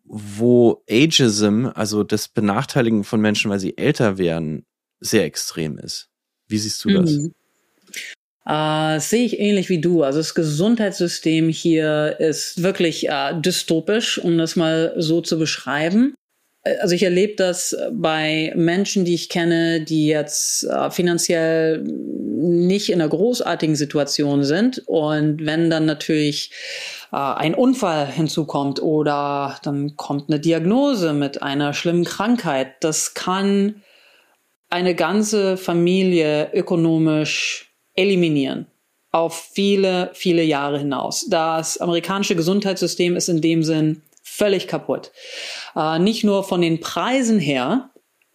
[0.04, 4.64] wo Ageism, also das Benachteiligen von Menschen, weil sie älter werden,
[5.00, 6.08] sehr extrem ist.
[6.46, 7.12] Wie siehst du das?
[7.12, 7.34] Mhm.
[8.46, 10.02] Äh, sehe ich ähnlich wie du.
[10.02, 16.14] Also das Gesundheitssystem hier ist wirklich äh, dystopisch, um das mal so zu beschreiben.
[16.80, 23.00] Also ich erlebe das bei Menschen, die ich kenne, die jetzt äh, finanziell nicht in
[23.00, 24.82] einer großartigen Situation sind.
[24.86, 26.50] Und wenn dann natürlich
[27.12, 33.82] äh, ein Unfall hinzukommt oder dann kommt eine Diagnose mit einer schlimmen Krankheit, das kann
[34.70, 38.66] eine ganze Familie ökonomisch eliminieren
[39.10, 41.26] auf viele, viele Jahre hinaus.
[41.28, 44.02] Das amerikanische Gesundheitssystem ist in dem Sinn
[44.38, 45.10] völlig kaputt.
[45.76, 47.90] Äh, nicht nur von den Preisen her,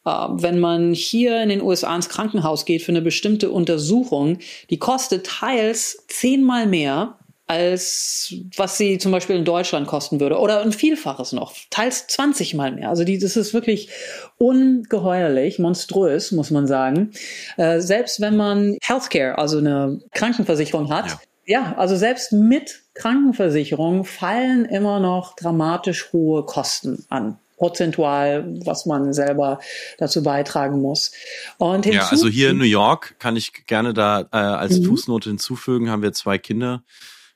[0.06, 4.40] äh, wenn man hier in den USA ins Krankenhaus geht für eine bestimmte Untersuchung,
[4.70, 10.62] die kostet teils zehnmal mehr als was sie zum Beispiel in Deutschland kosten würde oder
[10.62, 12.90] ein Vielfaches noch, teils 20 mal mehr.
[12.90, 13.90] Also die, das ist wirklich
[14.38, 17.12] ungeheuerlich, monströs, muss man sagen.
[17.58, 21.20] Äh, selbst wenn man Healthcare, also eine Krankenversicherung hat, ja.
[21.46, 29.14] ja, also selbst mit Krankenversicherung fallen immer noch dramatisch hohe Kosten an prozentual, was man
[29.14, 29.60] selber
[29.98, 31.12] dazu beitragen muss.
[31.58, 34.86] Und ja, also hier in New York kann ich gerne da äh, als mhm.
[34.86, 36.84] Fußnote hinzufügen, haben wir zwei Kinder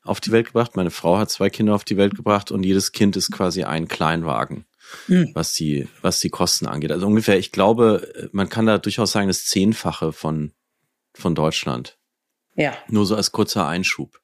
[0.03, 0.75] auf die Welt gebracht.
[0.75, 3.87] Meine Frau hat zwei Kinder auf die Welt gebracht und jedes Kind ist quasi ein
[3.87, 4.65] Kleinwagen,
[5.07, 5.31] mhm.
[5.33, 6.91] was die, was die Kosten angeht.
[6.91, 10.51] Also ungefähr, ich glaube, man kann da durchaus sagen, das Zehnfache von,
[11.13, 11.97] von Deutschland.
[12.55, 12.75] Ja.
[12.89, 14.19] Nur so als kurzer Einschub.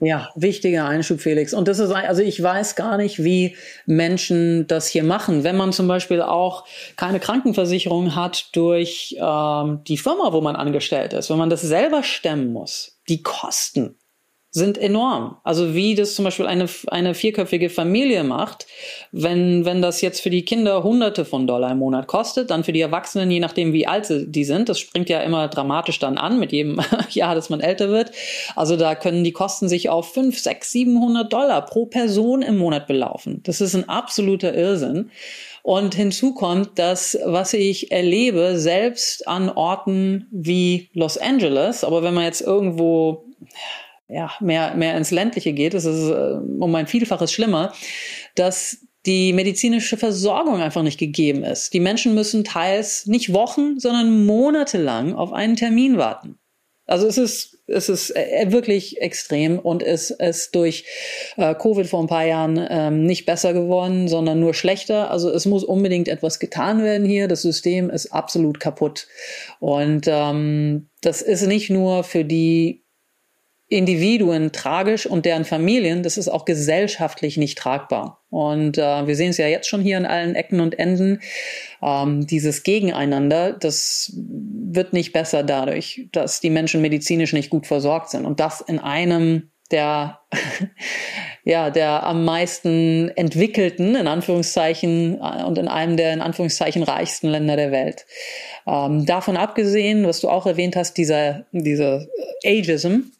[0.00, 1.52] Ja, wichtiger Einschub, Felix.
[1.52, 5.42] Und das ist, also ich weiß gar nicht, wie Menschen das hier machen.
[5.42, 11.14] Wenn man zum Beispiel auch keine Krankenversicherung hat durch ähm, die Firma, wo man angestellt
[11.14, 13.96] ist, wenn man das selber stemmen muss, die Kosten
[14.58, 15.36] sind enorm.
[15.44, 18.66] Also wie das zum Beispiel eine, eine vierköpfige Familie macht,
[19.12, 22.72] wenn, wenn das jetzt für die Kinder Hunderte von Dollar im Monat kostet, dann für
[22.72, 26.38] die Erwachsenen, je nachdem wie alt die sind, das springt ja immer dramatisch dann an
[26.38, 26.80] mit jedem
[27.10, 28.10] Jahr, dass man älter wird.
[28.56, 32.86] Also da können die Kosten sich auf fünf, sechs, 700 Dollar pro Person im Monat
[32.86, 33.40] belaufen.
[33.44, 35.10] Das ist ein absoluter Irrsinn.
[35.62, 42.14] Und hinzu kommt, dass, was ich erlebe, selbst an Orten wie Los Angeles, aber wenn
[42.14, 43.24] man jetzt irgendwo
[44.08, 47.72] ja, mehr, mehr ins Ländliche geht, es ist äh, um ein Vielfaches schlimmer,
[48.34, 51.72] dass die medizinische Versorgung einfach nicht gegeben ist.
[51.72, 56.38] Die Menschen müssen teils nicht Wochen, sondern monatelang auf einen Termin warten.
[56.86, 60.86] Also es ist, es ist äh, wirklich extrem und es ist durch
[61.36, 65.10] äh, Covid vor ein paar Jahren ähm, nicht besser geworden, sondern nur schlechter.
[65.10, 67.28] Also es muss unbedingt etwas getan werden hier.
[67.28, 69.06] Das System ist absolut kaputt.
[69.60, 72.87] Und ähm, das ist nicht nur für die
[73.68, 78.22] Individuen tragisch und deren Familien, das ist auch gesellschaftlich nicht tragbar.
[78.30, 81.20] Und äh, wir sehen es ja jetzt schon hier an allen Ecken und Enden.
[81.82, 88.08] Ähm, dieses Gegeneinander, das wird nicht besser dadurch, dass die Menschen medizinisch nicht gut versorgt
[88.10, 88.24] sind.
[88.24, 90.20] Und das in einem der,
[91.44, 97.28] ja, der am meisten entwickelten, in Anführungszeichen, äh, und in einem der, in Anführungszeichen, reichsten
[97.28, 98.06] Länder der Welt.
[98.66, 102.06] Ähm, davon abgesehen, was du auch erwähnt hast, dieser, dieser
[102.44, 103.10] Ageism,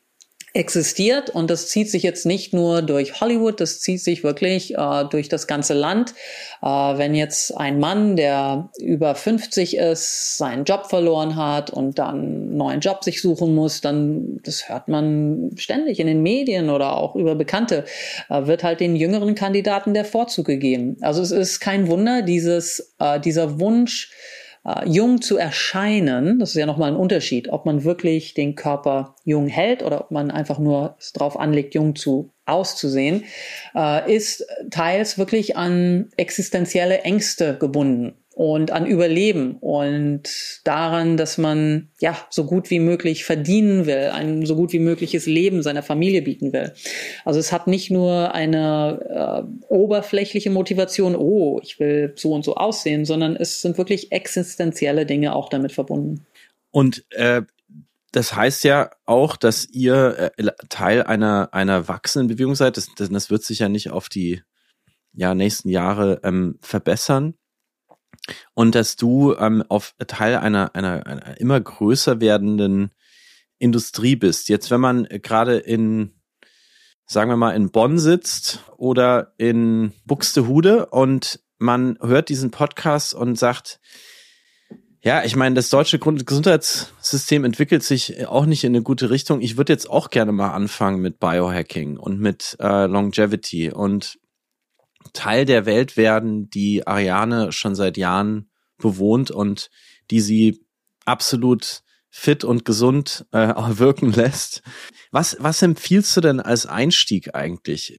[0.55, 5.05] existiert und das zieht sich jetzt nicht nur durch Hollywood, das zieht sich wirklich äh,
[5.11, 6.15] durch das ganze Land.
[6.63, 12.19] Äh, wenn jetzt ein Mann, der über 50 ist, seinen Job verloren hat und dann
[12.19, 16.97] einen neuen Job sich suchen muss, dann, das hört man ständig in den Medien oder
[16.97, 17.85] auch über Bekannte,
[18.29, 20.97] äh, wird halt den jüngeren Kandidaten der Vorzug gegeben.
[21.01, 24.11] Also es ist kein Wunder, dieses, äh, dieser Wunsch,
[24.69, 29.15] äh, jung zu erscheinen, das ist ja nochmal ein Unterschied, ob man wirklich den Körper
[29.25, 33.25] jung hält oder ob man einfach nur es drauf anlegt, jung zu auszusehen,
[33.75, 40.23] äh, ist teils wirklich an existenzielle Ängste gebunden und an Überleben und
[40.63, 45.27] daran, dass man ja so gut wie möglich verdienen will, ein so gut wie mögliches
[45.27, 46.73] Leben seiner Familie bieten will.
[47.25, 52.55] Also es hat nicht nur eine äh, oberflächliche Motivation, oh, ich will so und so
[52.55, 56.25] aussehen, sondern es sind wirklich existenzielle Dinge auch damit verbunden.
[56.71, 57.43] Und äh,
[58.13, 62.77] das heißt ja auch, dass ihr äh, Teil einer einer wachsenden Bewegung seid.
[62.77, 64.43] Das, das, das wird sich ja nicht auf die
[65.13, 67.35] ja, nächsten Jahre ähm, verbessern
[68.55, 72.91] und dass du ähm, auf Teil einer, einer, einer immer größer werdenden
[73.59, 74.49] Industrie bist.
[74.49, 76.13] Jetzt, wenn man gerade in,
[77.07, 83.39] sagen wir mal, in Bonn sitzt oder in Buxtehude und man hört diesen Podcast und
[83.39, 83.81] sagt,
[85.03, 89.41] Ja, ich meine, das deutsche Gesundheitssystem entwickelt sich auch nicht in eine gute Richtung.
[89.41, 94.19] Ich würde jetzt auch gerne mal anfangen mit Biohacking und mit äh, Longevity und
[95.13, 99.71] Teil der Welt werden, die Ariane schon seit Jahren bewohnt und
[100.11, 100.65] die sie
[101.05, 103.49] absolut fit und gesund äh,
[103.79, 104.63] wirken lässt.
[105.11, 107.99] Was, was empfiehlst du denn als Einstieg eigentlich?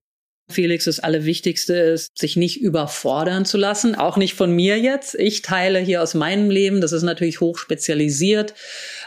[0.52, 3.96] Felix, das Allerwichtigste ist, sich nicht überfordern zu lassen.
[3.96, 5.16] Auch nicht von mir jetzt.
[5.16, 6.82] Ich teile hier aus meinem Leben.
[6.82, 8.56] Das ist natürlich hoch spezialisiert,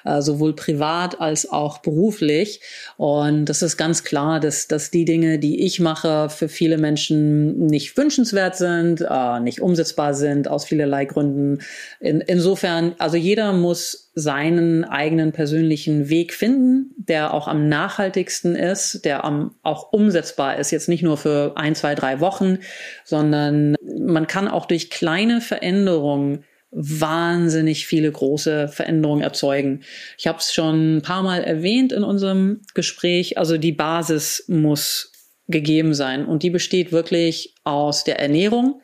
[0.04, 2.60] äh, sowohl privat als auch beruflich.
[2.96, 7.66] Und das ist ganz klar, dass, dass die Dinge, die ich mache, für viele Menschen
[7.66, 11.58] nicht wünschenswert sind, äh, nicht umsetzbar sind, aus vielerlei Gründen.
[11.98, 19.04] In, insofern, also jeder muss seinen eigenen persönlichen Weg finden, der auch am nachhaltigsten ist,
[19.04, 22.58] der am, auch umsetzbar ist, jetzt nicht nur für ein, zwei, drei Wochen,
[23.04, 29.82] sondern man kann auch durch kleine Veränderungen wahnsinnig viele große Veränderungen erzeugen.
[30.16, 33.36] Ich habe es schon ein paar Mal erwähnt in unserem Gespräch.
[33.36, 35.11] Also die Basis muss
[35.48, 36.24] gegeben sein.
[36.24, 38.80] Und die besteht wirklich aus der Ernährung.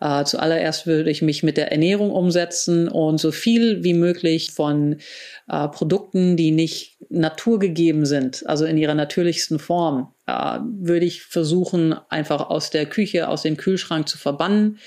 [0.00, 4.98] Äh, zuallererst würde ich mich mit der Ernährung umsetzen und so viel wie möglich von
[5.48, 11.94] äh, Produkten, die nicht naturgegeben sind, also in ihrer natürlichsten Form, äh, würde ich versuchen,
[12.08, 14.78] einfach aus der Küche, aus dem Kühlschrank zu verbannen.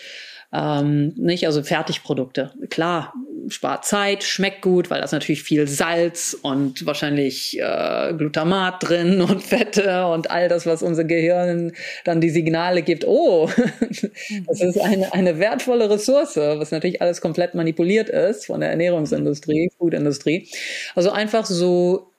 [0.53, 2.51] Ähm, nicht, also Fertigprodukte.
[2.69, 3.13] Klar,
[3.49, 9.43] spart Zeit, schmeckt gut, weil das natürlich viel Salz und wahrscheinlich äh, Glutamat drin und
[9.43, 11.73] Fette und all das, was unser Gehirn
[12.03, 13.05] dann die Signale gibt.
[13.05, 13.49] Oh,
[14.47, 19.71] das ist eine, eine wertvolle Ressource, was natürlich alles komplett manipuliert ist von der Ernährungsindustrie,
[19.77, 20.47] Foodindustrie.
[20.95, 22.11] Also einfach so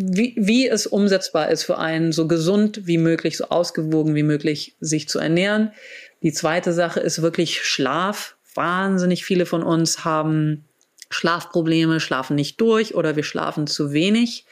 [0.00, 4.76] wie, wie es umsetzbar ist für einen, so gesund wie möglich, so ausgewogen wie möglich
[4.78, 5.72] sich zu ernähren.
[6.22, 8.36] Die zweite Sache ist wirklich Schlaf.
[8.54, 10.64] Wahnsinnig viele von uns haben
[11.10, 14.44] Schlafprobleme, schlafen nicht durch oder wir schlafen zu wenig.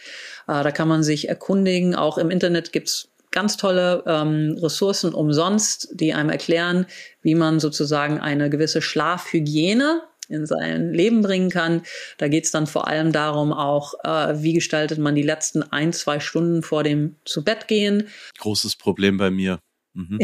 [0.46, 1.94] Äh, da kann man sich erkundigen.
[1.94, 6.86] Auch im Internet gibt's ganz tolle ähm, Ressourcen umsonst, die einem erklären,
[7.20, 11.82] wie man sozusagen eine gewisse Schlafhygiene in sein Leben bringen kann.
[12.18, 16.20] Da geht's dann vor allem darum, auch äh, wie gestaltet man die letzten ein, zwei
[16.20, 18.08] Stunden vor dem zu Bett gehen.
[18.38, 19.58] Großes Problem bei mir.
[19.96, 20.18] Mhm.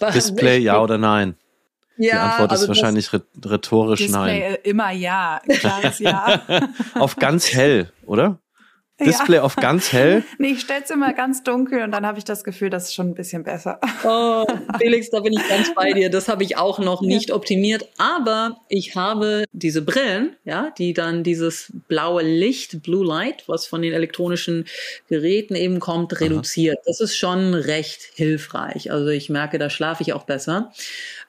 [0.14, 1.36] Display ja oder nein?
[1.96, 4.56] Ja, die Antwort also ist wahrscheinlich rhetorisch Display nein.
[4.64, 6.42] Immer ja, klares Ja.
[6.94, 8.40] Auf ganz hell, oder?
[9.00, 9.42] Display ja.
[9.42, 10.22] auf ganz hell?
[10.38, 13.08] Nee, ich stell's immer ganz dunkel und dann habe ich das Gefühl, das ist schon
[13.08, 13.80] ein bisschen besser.
[14.04, 14.44] Oh,
[14.78, 16.10] Felix, da bin ich ganz bei dir.
[16.10, 17.34] Das habe ich auch noch nicht ja.
[17.34, 23.66] optimiert, aber ich habe diese Brillen, ja, die dann dieses blaue Licht, Blue Light, was
[23.66, 24.66] von den elektronischen
[25.08, 26.76] Geräten eben kommt, reduziert.
[26.78, 26.84] Aha.
[26.86, 28.90] Das ist schon recht hilfreich.
[28.92, 30.72] Also ich merke, da schlafe ich auch besser.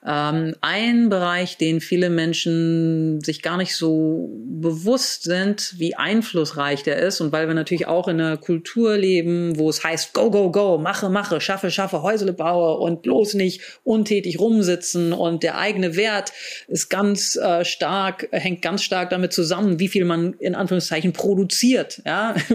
[0.08, 6.98] Ähm, ein Bereich, den viele Menschen sich gar nicht so bewusst sind, wie einflussreich der
[6.98, 7.22] ist.
[7.22, 10.78] Und weil wir natürlich auch in einer Kultur leben, wo es heißt, go, go, go,
[10.78, 15.12] mache, mache, schaffe, schaffe, Häusle baue und bloß nicht untätig rumsitzen.
[15.12, 16.32] Und der eigene Wert
[16.68, 22.02] ist ganz äh, stark, hängt ganz stark damit zusammen, wie viel man in Anführungszeichen produziert.
[22.06, 22.36] Ja.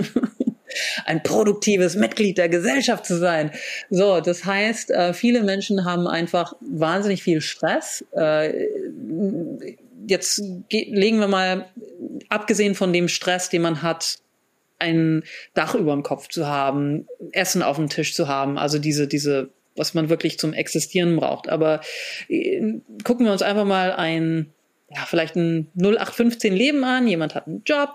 [1.04, 3.50] ein produktives Mitglied der Gesellschaft zu sein.
[3.90, 8.04] So, das heißt, äh, viele Menschen haben einfach wahnsinnig viel Stress.
[8.12, 8.66] Äh,
[10.06, 11.66] jetzt legen wir mal,
[12.28, 14.18] abgesehen von dem Stress, den man hat,
[14.78, 19.06] ein Dach über dem Kopf zu haben, Essen auf dem Tisch zu haben, also diese,
[19.06, 21.50] diese, was man wirklich zum Existieren braucht.
[21.50, 21.82] Aber
[22.28, 24.52] äh, gucken wir uns einfach mal ein
[24.92, 27.90] ja, vielleicht ein 0815 Leben an, jemand hat einen Job,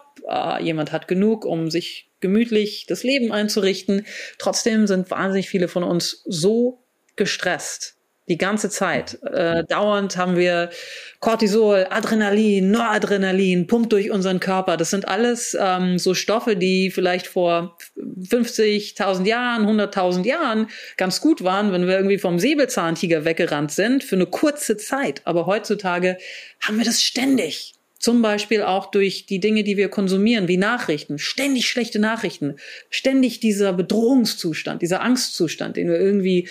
[0.61, 4.07] jemand hat genug, um sich gemütlich das Leben einzurichten.
[4.39, 6.83] Trotzdem sind wahnsinnig viele von uns so
[7.15, 7.91] gestresst.
[8.27, 9.19] Die ganze Zeit.
[9.21, 10.71] Äh, dauernd haben wir
[11.19, 14.77] Cortisol, Adrenalin, Noradrenalin, pumpt durch unseren Körper.
[14.77, 21.43] Das sind alles ähm, so Stoffe, die vielleicht vor 50.000 Jahren, 100.000 Jahren ganz gut
[21.43, 25.21] waren, wenn wir irgendwie vom Säbelzahntiger weggerannt sind für eine kurze Zeit.
[25.25, 26.17] Aber heutzutage
[26.61, 27.74] haben wir das ständig.
[28.05, 31.17] Zum Beispiel auch durch die Dinge, die wir konsumieren, wie Nachrichten.
[31.17, 32.57] Ständig schlechte Nachrichten.
[32.91, 36.47] Ständig dieser Bedrohungszustand, dieser Angstzustand, den wir irgendwie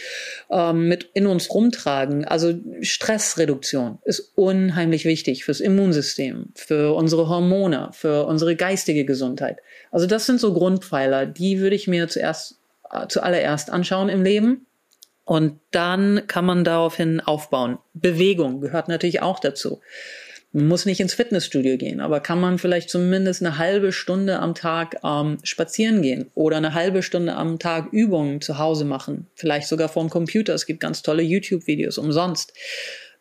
[0.51, 2.25] ähm, mit in uns rumtragen.
[2.25, 9.59] Also Stressreduktion ist unheimlich wichtig fürs Immunsystem, für unsere Hormone, für unsere geistige Gesundheit.
[9.93, 12.59] Also das sind so Grundpfeiler, die würde ich mir zuerst,
[12.91, 14.67] äh, zuallererst anschauen im Leben.
[15.25, 17.79] Und dann kann man daraufhin aufbauen.
[17.93, 19.81] Bewegung gehört natürlich auch dazu.
[20.57, 24.55] Man muss nicht ins Fitnessstudio gehen, aber kann man vielleicht zumindest eine halbe Stunde am
[24.55, 29.27] Tag ähm, spazieren gehen oder eine halbe Stunde am Tag Übungen zu Hause machen.
[29.35, 30.55] Vielleicht sogar vorm Computer.
[30.55, 32.53] Es gibt ganz tolle YouTube-Videos umsonst.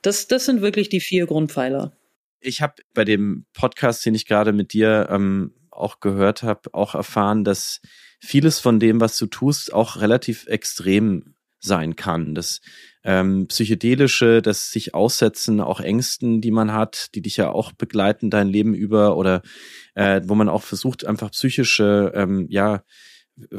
[0.03, 1.97] Das, das sind wirklich die vier Grundpfeiler.
[2.39, 6.93] Ich habe bei dem Podcast, den ich gerade mit dir ähm, auch gehört habe, auch
[6.93, 7.81] erfahren, dass
[8.19, 12.35] vieles von dem, was du tust, auch relativ extrem sein kann.
[12.35, 12.61] Das
[13.03, 18.29] ähm, psychedelische, das sich aussetzen, auch Ängsten, die man hat, die dich ja auch begleiten
[18.29, 19.41] dein Leben über oder
[19.95, 22.83] äh, wo man auch versucht, einfach psychische, ähm, ja,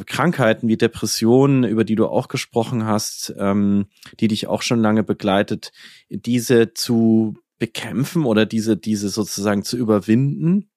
[0.06, 3.86] Krankheiten wie Depressionen, über die du auch gesprochen hast, ähm,
[4.20, 5.72] die dich auch schon lange begleitet,
[6.08, 10.70] diese zu bekämpfen oder diese, diese sozusagen zu überwinden.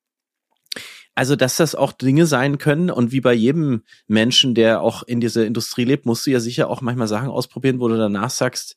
[1.18, 5.20] Also, dass das auch Dinge sein können und wie bei jedem Menschen, der auch in
[5.20, 8.76] dieser Industrie lebt, musst du ja sicher auch manchmal Sachen ausprobieren, wo du danach sagst,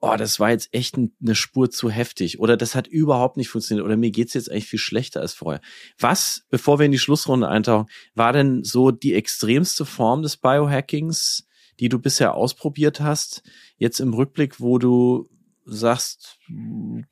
[0.00, 3.86] oh, das war jetzt echt eine Spur zu heftig oder das hat überhaupt nicht funktioniert
[3.86, 5.60] oder mir geht's jetzt eigentlich viel schlechter als vorher.
[5.96, 11.46] Was, bevor wir in die Schlussrunde eintauchen, war denn so die extremste Form des Biohackings,
[11.78, 13.44] die du bisher ausprobiert hast,
[13.76, 15.30] jetzt im Rückblick, wo du
[15.64, 16.40] sagst,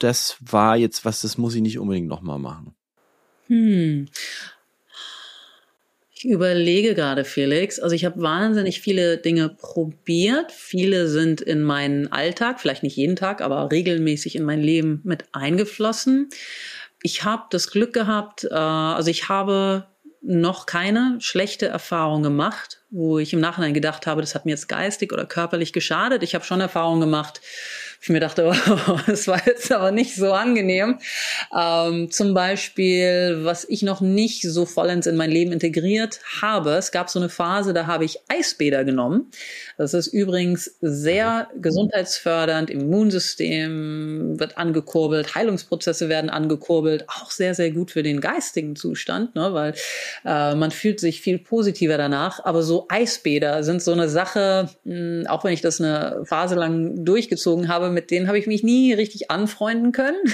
[0.01, 2.76] das war jetzt was, das muss ich nicht unbedingt nochmal machen?
[3.49, 4.09] Hm.
[6.19, 7.79] Ich überlege gerade, Felix.
[7.79, 10.51] Also ich habe wahnsinnig viele Dinge probiert.
[10.51, 15.25] Viele sind in meinen Alltag, vielleicht nicht jeden Tag, aber regelmäßig in mein Leben mit
[15.33, 16.31] eingeflossen.
[17.03, 19.87] Ich habe das Glück gehabt, äh, also ich habe
[20.23, 24.69] noch keine schlechte Erfahrung gemacht, wo ich im Nachhinein gedacht habe, das hat mir jetzt
[24.69, 26.23] geistig oder körperlich geschadet.
[26.23, 27.41] Ich habe schon Erfahrungen gemacht,
[28.07, 28.53] ich mir dachte, oh,
[29.27, 30.99] war jetzt aber nicht so angenehm.
[31.53, 36.93] Ähm, zum Beispiel, was ich noch nicht so vollends in mein Leben integriert habe, es
[36.93, 39.33] gab so eine Phase, da habe ich Eisbäder genommen.
[39.77, 47.91] Das ist übrigens sehr gesundheitsfördernd, Immunsystem wird angekurbelt, Heilungsprozesse werden angekurbelt, auch sehr, sehr gut
[47.91, 49.75] für den geistigen Zustand, ne, weil
[50.25, 52.45] äh, man fühlt sich viel positiver danach.
[52.45, 56.55] Aber so Eisbäder sind so eine Sache, mh, hm, auch wenn ich das eine Phase
[56.55, 60.19] lang durchgezogen habe, mit denen habe ich mich nie richtig anfreunden können.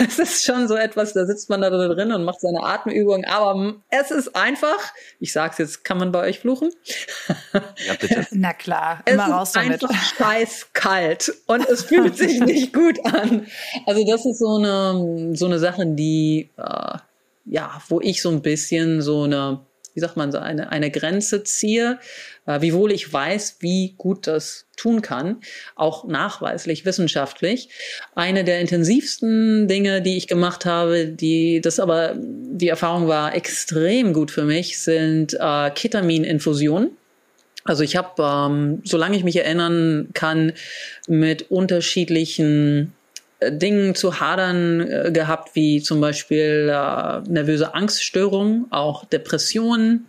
[0.00, 3.76] Es ist schon so etwas, da sitzt man da drin und macht seine Atemübung, aber
[3.90, 6.70] es ist einfach, ich sag's jetzt, kann man bei euch fluchen?
[7.86, 8.26] Ja, bitte.
[8.32, 9.82] Na klar, immer es raus ist damit.
[9.84, 13.46] einfach scheiß kalt und es fühlt sich nicht gut an.
[13.86, 16.98] Also das ist so eine, so eine Sache, die, äh,
[17.44, 19.60] ja, wo ich so ein bisschen so eine,
[19.94, 21.98] wie sagt man, so eine, eine Grenze ziehe,
[22.46, 25.36] äh, wiewohl ich weiß, wie gut das tun kann,
[25.76, 27.68] auch nachweislich wissenschaftlich.
[28.14, 34.12] Eine der intensivsten Dinge, die ich gemacht habe, die das aber die Erfahrung war extrem
[34.12, 36.90] gut für mich, sind äh, Ketamininfusionen.
[37.64, 40.52] Also ich habe, ähm, solange ich mich erinnern kann,
[41.06, 42.92] mit unterschiedlichen
[43.38, 50.06] äh, Dingen zu hadern äh, gehabt, wie zum Beispiel äh, nervöse Angststörungen, auch Depressionen,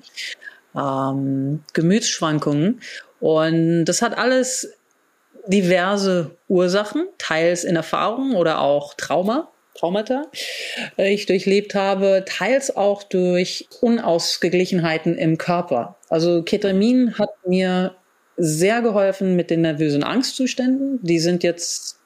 [0.75, 2.81] ähm, Gemütsschwankungen.
[3.23, 4.73] Und das hat alles
[5.47, 9.49] diverse Ursachen, teils in Erfahrung oder auch Trauma.
[9.75, 10.23] Traumata
[10.97, 15.95] äh, ich durchlebt habe, teils auch durch Unausgeglichenheiten im Körper.
[16.09, 17.95] Also Ketamin hat mir
[18.35, 20.99] sehr geholfen mit den nervösen Angstzuständen.
[21.01, 21.99] Die sind jetzt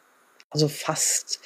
[0.51, 1.39] also fast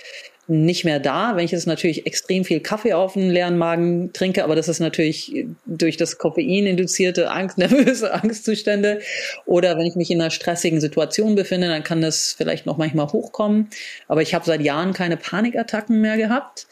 [0.48, 1.36] nicht mehr da.
[1.36, 4.80] Wenn ich jetzt natürlich extrem viel Kaffee auf einen leeren Magen trinke, aber das ist
[4.80, 9.02] natürlich durch das Koffein induzierte Angst, nervöse Angstzustände.
[9.46, 13.08] Oder wenn ich mich in einer stressigen Situation befinde, dann kann das vielleicht noch manchmal
[13.08, 13.70] hochkommen.
[14.08, 16.68] Aber ich habe seit Jahren keine Panikattacken mehr gehabt.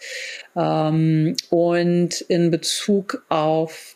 [0.56, 3.96] Ähm, und in Bezug auf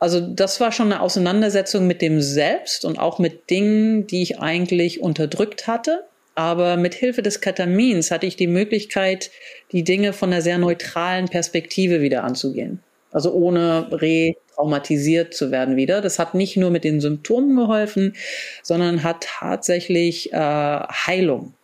[0.00, 4.38] also das war schon eine Auseinandersetzung mit dem Selbst und auch mit Dingen, die ich
[4.38, 6.04] eigentlich unterdrückt hatte.
[6.34, 9.30] Aber mit Hilfe des Ketamins hatte ich die Möglichkeit,
[9.72, 12.80] die Dinge von einer sehr neutralen Perspektive wieder anzugehen.
[13.12, 16.00] Also ohne retraumatisiert zu werden wieder.
[16.00, 18.16] Das hat nicht nur mit den Symptomen geholfen,
[18.62, 21.54] sondern hat tatsächlich äh, Heilung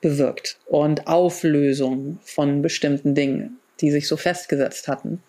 [0.00, 5.22] bewirkt und Auflösung von bestimmten Dingen, die sich so festgesetzt hatten.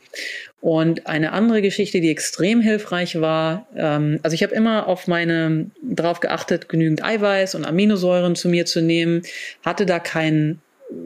[0.62, 5.72] Und eine andere Geschichte, die extrem hilfreich war, ähm, also ich habe immer auf meine
[5.82, 9.22] darauf geachtet, genügend Eiweiß und Aminosäuren zu mir zu nehmen,
[9.64, 10.62] hatte da keinen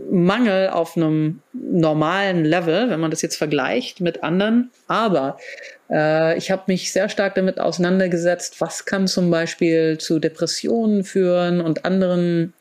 [0.10, 4.72] Mangel auf einem normalen Level, wenn man das jetzt vergleicht mit anderen.
[4.88, 5.38] Aber
[5.90, 11.62] äh, ich habe mich sehr stark damit auseinandergesetzt, was kann zum Beispiel zu Depressionen führen
[11.62, 12.54] und anderen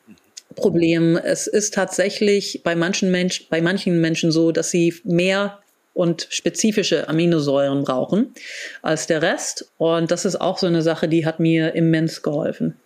[0.56, 1.16] Problemen.
[1.16, 5.61] Es ist tatsächlich bei manchen Menschen, bei manchen Menschen so, dass sie mehr
[5.94, 8.34] und spezifische Aminosäuren brauchen
[8.82, 9.70] als der Rest.
[9.78, 12.76] Und das ist auch so eine Sache, die hat mir immens geholfen.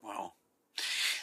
[0.00, 0.32] Wow.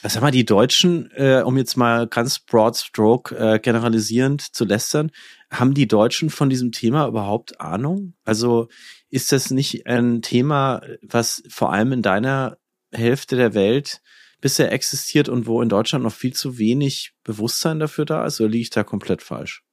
[0.01, 4.65] Was haben wir die Deutschen, äh, um jetzt mal ganz broad stroke äh, generalisierend zu
[4.65, 5.11] lästern,
[5.51, 8.13] haben die Deutschen von diesem Thema überhaupt Ahnung?
[8.23, 8.67] Also
[9.09, 12.57] ist das nicht ein Thema, was vor allem in deiner
[12.91, 14.01] Hälfte der Welt
[14.41, 18.39] bisher existiert und wo in Deutschland noch viel zu wenig Bewusstsein dafür da ist?
[18.39, 19.63] Oder liege ich da komplett falsch?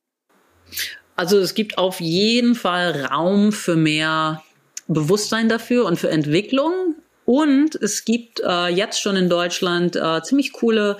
[1.17, 4.43] Also es gibt auf jeden Fall Raum für mehr
[4.87, 6.95] Bewusstsein dafür und für Entwicklung.
[7.25, 10.97] Und es gibt äh, jetzt schon in Deutschland äh, ziemlich coole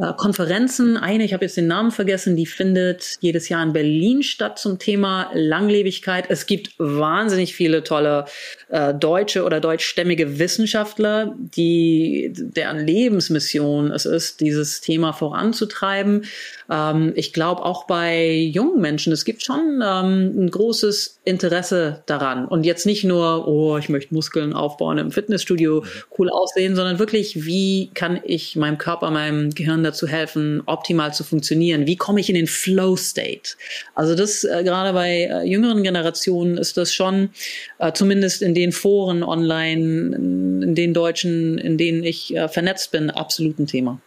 [0.00, 0.96] äh, Konferenzen.
[0.96, 4.78] Eine, ich habe jetzt den Namen vergessen, die findet jedes Jahr in Berlin statt zum
[4.78, 6.26] Thema Langlebigkeit.
[6.28, 8.26] Es gibt wahnsinnig viele tolle
[8.68, 16.26] äh, deutsche oder deutschstämmige Wissenschaftler, die deren Lebensmission es ist, dieses Thema voranzutreiben.
[16.70, 22.46] Ähm, ich glaube auch bei jungen Menschen, es gibt schon ähm, ein großes Interesse daran.
[22.46, 25.84] Und jetzt nicht nur, oh, ich möchte Muskeln aufbauen im Fitnessstudio,
[26.18, 31.24] cool aussehen, sondern wirklich, wie kann ich meinem Körper, meinem Gehirn dazu helfen, optimal zu
[31.24, 31.86] funktionieren?
[31.86, 33.56] Wie komme ich in den Flow State?
[33.94, 37.30] Also das äh, gerade bei äh, jüngeren Generationen ist das schon
[37.78, 43.10] äh, zumindest in den Foren online, in den Deutschen, in denen ich äh, vernetzt bin,
[43.10, 44.00] absolut ein Thema.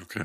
[0.00, 0.24] Okay.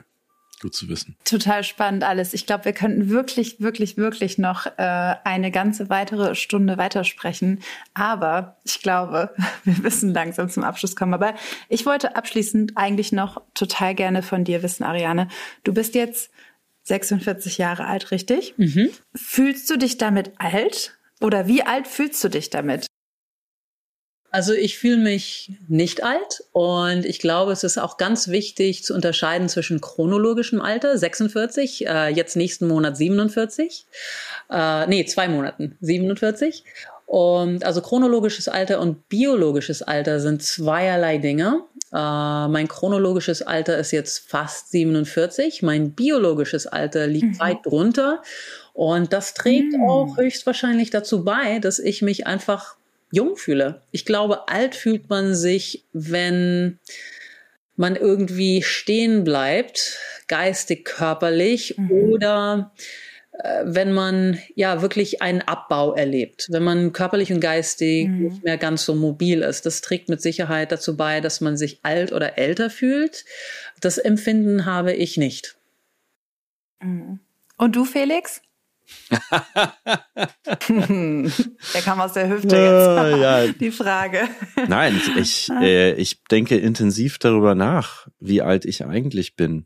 [0.61, 1.15] Gut zu wissen.
[1.25, 2.35] Total spannend alles.
[2.35, 7.61] Ich glaube, wir könnten wirklich, wirklich, wirklich noch äh, eine ganze weitere Stunde weitersprechen.
[7.95, 9.33] Aber ich glaube,
[9.63, 11.15] wir müssen langsam zum Abschluss kommen.
[11.15, 11.33] Aber
[11.67, 15.29] ich wollte abschließend eigentlich noch total gerne von dir wissen, Ariane.
[15.63, 16.29] Du bist jetzt
[16.83, 18.53] 46 Jahre alt, richtig?
[18.57, 18.89] Mhm.
[19.15, 20.95] Fühlst du dich damit alt?
[21.21, 22.85] Oder wie alt fühlst du dich damit?
[24.31, 28.93] Also ich fühle mich nicht alt und ich glaube, es ist auch ganz wichtig zu
[28.93, 33.85] unterscheiden zwischen chronologischem Alter, 46, äh, jetzt nächsten Monat 47,
[34.49, 36.63] äh, nee, zwei Monaten 47.
[37.07, 41.65] Und also chronologisches Alter und biologisches Alter sind zweierlei Dinge.
[41.91, 41.97] Äh,
[42.47, 47.39] mein chronologisches Alter ist jetzt fast 47, mein biologisches Alter liegt mhm.
[47.39, 48.21] weit drunter.
[48.71, 49.89] Und das trägt mhm.
[49.89, 52.77] auch höchstwahrscheinlich dazu bei, dass ich mich einfach
[53.11, 53.81] jung fühle.
[53.91, 56.79] Ich glaube, alt fühlt man sich, wenn
[57.75, 59.97] man irgendwie stehen bleibt,
[60.27, 61.91] geistig, körperlich mhm.
[61.91, 62.71] oder
[63.31, 68.23] äh, wenn man ja wirklich einen Abbau erlebt, wenn man körperlich und geistig mhm.
[68.23, 69.65] nicht mehr ganz so mobil ist.
[69.65, 73.25] Das trägt mit Sicherheit dazu bei, dass man sich alt oder älter fühlt.
[73.79, 75.55] Das Empfinden habe ich nicht.
[76.81, 77.19] Mhm.
[77.57, 78.41] Und du, Felix?
[80.69, 83.21] Der kam aus der Hüfte jetzt.
[83.21, 83.47] ja.
[83.47, 84.27] Die Frage.
[84.67, 89.65] Nein, ich, äh, ich denke intensiv darüber nach, wie alt ich eigentlich bin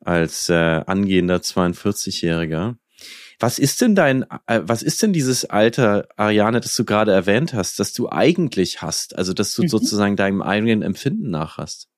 [0.00, 0.54] als äh,
[0.86, 2.76] angehender 42-Jähriger.
[3.38, 7.54] Was ist denn dein, äh, was ist denn dieses Alter, Ariane, das du gerade erwähnt
[7.54, 9.16] hast, das du eigentlich hast?
[9.16, 9.68] Also, dass du mhm.
[9.68, 11.88] sozusagen deinem eigenen Empfinden nach hast?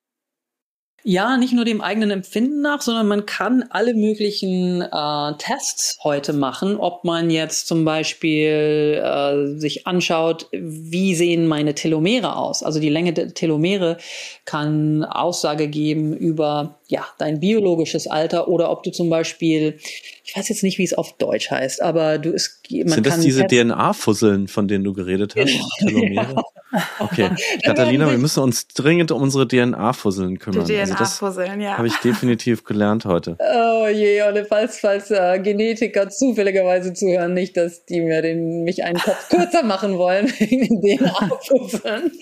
[1.07, 6.33] Ja, nicht nur dem eigenen Empfinden nach, sondern man kann alle möglichen äh, Tests heute
[6.33, 12.63] machen, ob man jetzt zum Beispiel äh, sich anschaut, wie sehen meine Telomere aus.
[12.63, 13.99] Also die Länge der Telomere
[14.47, 19.79] kann Aussage geben über ja dein biologisches Alter oder ob du zum Beispiel
[20.27, 23.21] ich weiß jetzt nicht, wie es auf Deutsch heißt, aber du es man Sind das
[23.21, 25.53] diese DNA-Fusseln, von denen du geredet hast?
[25.79, 26.43] Telomere?
[26.99, 27.31] Okay,
[27.65, 30.67] Katharina, wir müssen uns dringend um unsere DNA-Fusseln kümmern.
[30.67, 31.79] Die DNA-Fusseln, also ja.
[31.79, 33.37] Habe ich definitiv gelernt heute.
[33.85, 38.83] Oh je, und falls, falls äh, Genetiker zufälligerweise zuhören, nicht, dass die mir den, mich
[38.83, 42.13] einen Kopf kürzer machen wollen wegen den DNA-Fusseln.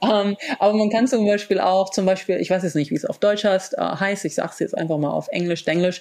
[0.00, 2.96] um, ähm, aber man kann zum Beispiel auch, zum Beispiel, ich weiß jetzt nicht, wie
[2.96, 6.00] es auf Deutsch heißt, uh, heißt ich sage es jetzt einfach mal auf Englisch, Englisch,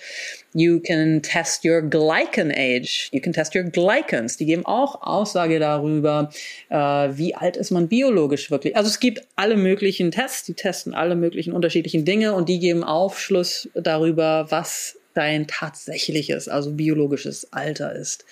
[0.53, 4.37] you can test your glycan age, you can test your glycans.
[4.37, 6.29] Die geben auch Aussage darüber,
[6.69, 8.75] äh, wie alt ist man biologisch wirklich.
[8.75, 12.83] Also es gibt alle möglichen Tests, die testen alle möglichen unterschiedlichen Dinge und die geben
[12.83, 18.25] Aufschluss darüber, was dein tatsächliches, also biologisches Alter ist.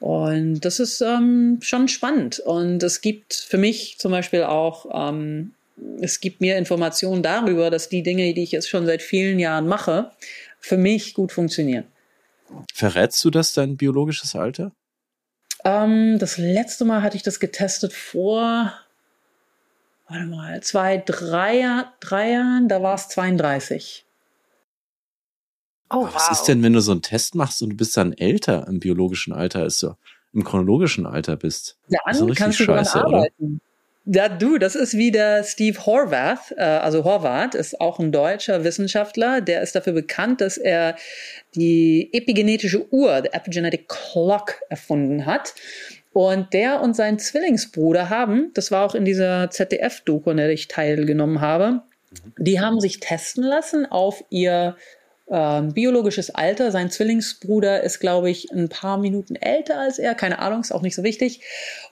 [0.00, 2.38] Und das ist ähm, schon spannend.
[2.40, 5.52] Und es gibt für mich zum Beispiel auch, ähm,
[6.00, 9.66] es gibt mir Informationen darüber, dass die Dinge, die ich jetzt schon seit vielen Jahren
[9.66, 10.12] mache,
[10.60, 11.84] für mich gut funktionieren.
[12.72, 14.72] Verrätst du das dein biologisches Alter?
[15.64, 18.72] Ähm, das letzte Mal hatte ich das getestet vor,
[20.08, 24.04] warte mal, zwei, drei, drei Jahren, da war es 32.
[25.90, 26.32] Oh, was wow.
[26.32, 29.32] ist denn, wenn du so einen Test machst und du bist dann älter im biologischen
[29.32, 29.94] Alter, als du
[30.32, 31.78] im chronologischen Alter bist?
[31.88, 33.44] Ja, dann kannst du scheiße, daran arbeiten.
[33.44, 33.73] Oder?
[34.06, 38.62] Ja, du, das ist wie der Steve Horvath, äh, also Horvath ist auch ein deutscher
[38.62, 40.96] Wissenschaftler, der ist dafür bekannt, dass er
[41.54, 45.54] die epigenetische Uhr, the epigenetic clock, erfunden hat.
[46.12, 50.68] Und der und sein Zwillingsbruder haben, das war auch in dieser ZDF-Doku, an der ich
[50.68, 51.82] teilgenommen habe,
[52.38, 54.76] die haben sich testen lassen auf ihr
[55.30, 56.70] ähm, biologisches Alter.
[56.70, 60.14] Sein Zwillingsbruder ist, glaube ich, ein paar Minuten älter als er.
[60.14, 61.40] Keine Ahnung, ist auch nicht so wichtig.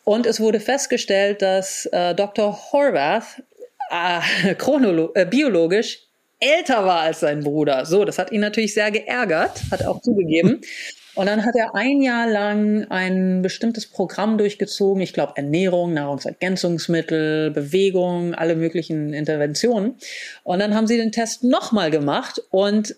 [0.04, 2.72] Und es wurde festgestellt, dass äh, Dr.
[2.72, 3.42] Horvath
[3.90, 6.00] äh, chronolo äh, biologisch
[6.40, 7.86] älter war als sein Bruder.
[7.86, 10.60] So, das hat ihn natürlich sehr geärgert, hat er auch zugegeben.
[11.14, 15.02] Und dann hat er ein Jahr lang ein bestimmtes Programm durchgezogen.
[15.02, 19.96] Ich glaube Ernährung, Nahrungsergänzungsmittel, Bewegung, alle möglichen Interventionen.
[20.42, 22.96] Und dann haben sie den Test nochmal gemacht und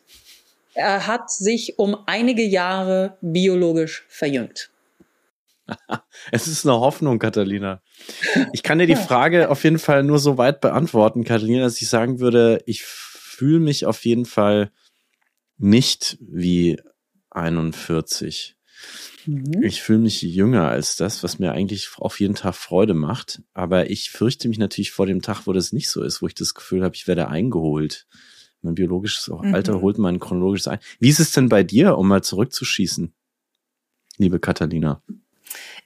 [0.74, 4.70] er hat sich um einige Jahre biologisch verjüngt.
[6.30, 7.82] Es ist eine Hoffnung, Catalina.
[8.52, 11.88] Ich kann dir die Frage auf jeden Fall nur so weit beantworten, Catalina, dass ich
[11.88, 14.70] sagen würde, ich fühle mich auf jeden Fall
[15.58, 16.80] nicht wie
[17.30, 18.56] 41.
[19.26, 19.62] Mhm.
[19.62, 23.42] Ich fühle mich jünger als das, was mir eigentlich auf jeden Tag Freude macht.
[23.52, 26.34] Aber ich fürchte mich natürlich vor dem Tag, wo das nicht so ist, wo ich
[26.34, 28.06] das Gefühl habe, ich werde eingeholt.
[28.64, 29.54] Mein biologisches mhm.
[29.54, 30.78] Alter holt mein chronologisches ein.
[30.98, 33.12] Wie ist es denn bei dir, um mal zurückzuschießen,
[34.18, 35.02] liebe Catalina?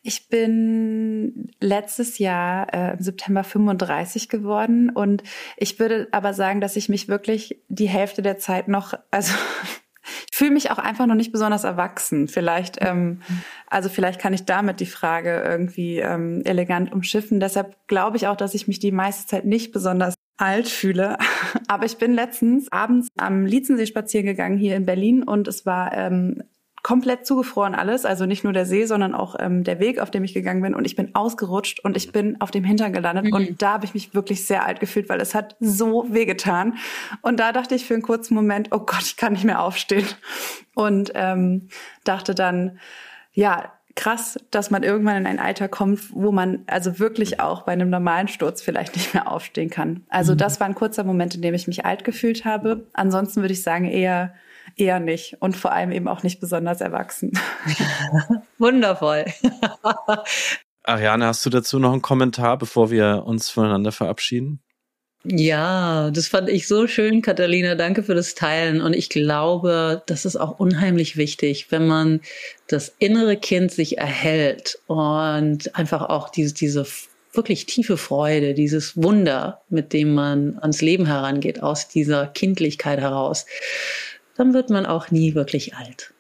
[0.03, 5.23] Ich bin letztes Jahr äh, im September 35 geworden und
[5.57, 9.35] ich würde aber sagen, dass ich mich wirklich die Hälfte der Zeit noch, also
[10.31, 12.29] ich fühle mich auch einfach noch nicht besonders erwachsen.
[12.29, 13.21] Vielleicht, ähm,
[13.67, 17.41] also vielleicht kann ich damit die Frage irgendwie ähm, elegant umschiffen.
[17.41, 21.19] Deshalb glaube ich auch, dass ich mich die meiste Zeit nicht besonders alt fühle.
[21.69, 25.93] Aber ich bin letztens abends am Lietzensee spazieren gegangen hier in Berlin und es war
[25.93, 26.43] ähm,
[26.83, 30.25] komplett zugefroren alles, also nicht nur der See, sondern auch ähm, der Weg, auf dem
[30.25, 30.75] ich gegangen bin.
[30.75, 33.27] Und ich bin ausgerutscht und ich bin auf dem Hintern gelandet.
[33.27, 33.33] Mhm.
[33.33, 36.79] Und da habe ich mich wirklich sehr alt gefühlt, weil es hat so wehgetan.
[37.21, 40.07] Und da dachte ich für einen kurzen Moment, oh Gott, ich kann nicht mehr aufstehen.
[40.75, 41.69] Und ähm,
[42.05, 42.79] dachte dann,
[43.33, 47.73] ja, krass, dass man irgendwann in ein Alter kommt, wo man also wirklich auch bei
[47.73, 50.05] einem normalen Sturz vielleicht nicht mehr aufstehen kann.
[50.09, 50.39] Also mhm.
[50.39, 52.87] das war ein kurzer Moment, in dem ich mich alt gefühlt habe.
[52.93, 54.35] Ansonsten würde ich sagen eher
[54.77, 57.33] eher nicht und vor allem eben auch nicht besonders erwachsen.
[58.59, 59.25] Wundervoll.
[60.85, 64.63] Ariane, hast du dazu noch einen Kommentar, bevor wir uns voneinander verabschieden?
[65.25, 67.75] Ja, das fand ich so schön, Katharina.
[67.75, 68.81] Danke für das Teilen.
[68.81, 72.21] Und ich glaube, das ist auch unheimlich wichtig, wenn man
[72.69, 76.87] das innere Kind sich erhält und einfach auch diese, diese
[77.33, 83.45] wirklich tiefe Freude, dieses Wunder, mit dem man ans Leben herangeht, aus dieser Kindlichkeit heraus
[84.39, 86.15] dann wird man auch nie wirklich alt.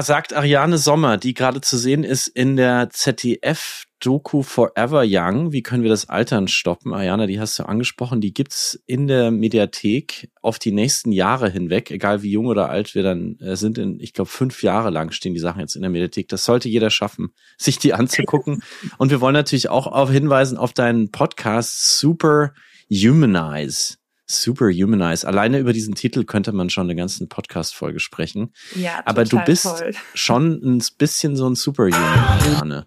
[0.00, 5.52] Sagt Ariane Sommer, die gerade zu sehen ist in der ZDF-Doku Forever Young.
[5.52, 6.94] Wie können wir das Altern stoppen?
[6.94, 8.22] Ariane, die hast du angesprochen.
[8.22, 12.94] Die gibt's in der Mediathek auf die nächsten Jahre hinweg, egal wie jung oder alt
[12.94, 13.76] wir dann äh, sind.
[13.76, 16.26] In, ich glaube, fünf Jahre lang stehen die Sachen jetzt in der Mediathek.
[16.26, 18.62] Das sollte jeder schaffen, sich die anzugucken.
[18.96, 22.54] Und wir wollen natürlich auch auf hinweisen auf deinen Podcast Super
[22.90, 24.01] Humanize.
[24.40, 25.26] Superhumanize.
[25.26, 28.52] Alleine über diesen Titel könnte man schon eine ganze Podcast-Folge sprechen.
[28.74, 29.92] Ja, Aber du bist toll.
[30.14, 32.84] schon ein bisschen so ein Superhuman,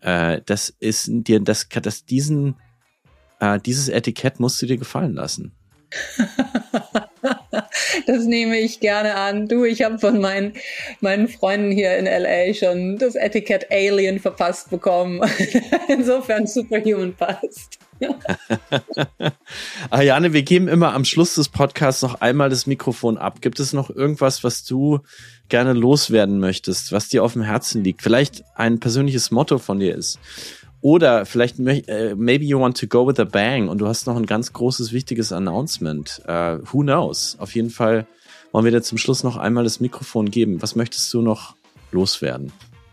[0.00, 2.56] äh, Das ist dir, das, das diesen,
[3.40, 5.52] äh, dieses Etikett musst du dir gefallen lassen.
[8.06, 9.48] das nehme ich gerne an.
[9.48, 10.54] Du, ich habe von meinen,
[11.00, 15.20] meinen Freunden hier in LA schon das Etikett Alien verpasst bekommen.
[15.88, 17.78] Insofern Superhuman passt.
[19.90, 23.40] Ariane, wir geben immer am Schluss des Podcasts noch einmal das Mikrofon ab.
[23.40, 25.00] Gibt es noch irgendwas, was du
[25.48, 28.02] gerne loswerden möchtest, was dir auf dem Herzen liegt?
[28.02, 30.18] Vielleicht ein persönliches Motto von dir ist.
[30.86, 34.14] Oder vielleicht, uh, maybe you want to go with a bang und du hast noch
[34.14, 36.22] ein ganz großes, wichtiges Announcement.
[36.28, 37.36] Uh, who knows?
[37.40, 38.06] Auf jeden Fall
[38.52, 40.62] wollen wir dir zum Schluss noch einmal das Mikrofon geben.
[40.62, 41.56] Was möchtest du noch
[41.90, 42.52] loswerden?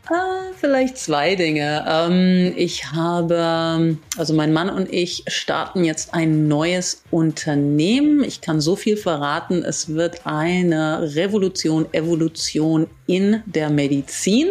[0.10, 1.86] Ah, vielleicht zwei Dinge.
[1.88, 8.24] Ähm, ich habe, also mein Mann und ich starten jetzt ein neues Unternehmen.
[8.24, 9.64] Ich kann so viel verraten.
[9.64, 14.48] Es wird eine Revolution, Evolution in der Medizin.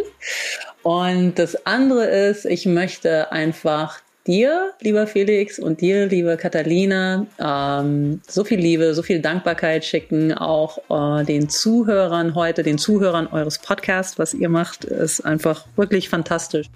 [0.82, 8.20] Und das andere ist, ich möchte einfach dir, lieber Felix, und dir, liebe Catalina, ähm,
[8.28, 13.58] so viel Liebe, so viel Dankbarkeit schicken, auch äh, den Zuhörern heute, den Zuhörern eures
[13.58, 16.68] Podcasts, was ihr macht, ist einfach wirklich fantastisch.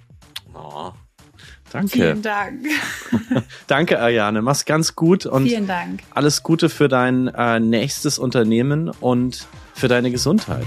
[0.55, 0.91] Oh,
[1.71, 1.91] danke.
[1.91, 2.67] Vielen Dank.
[3.67, 4.43] danke, Ariane.
[4.43, 6.01] Mach's ganz gut und Vielen Dank.
[6.15, 10.67] alles Gute für dein äh, nächstes Unternehmen und für deine Gesundheit.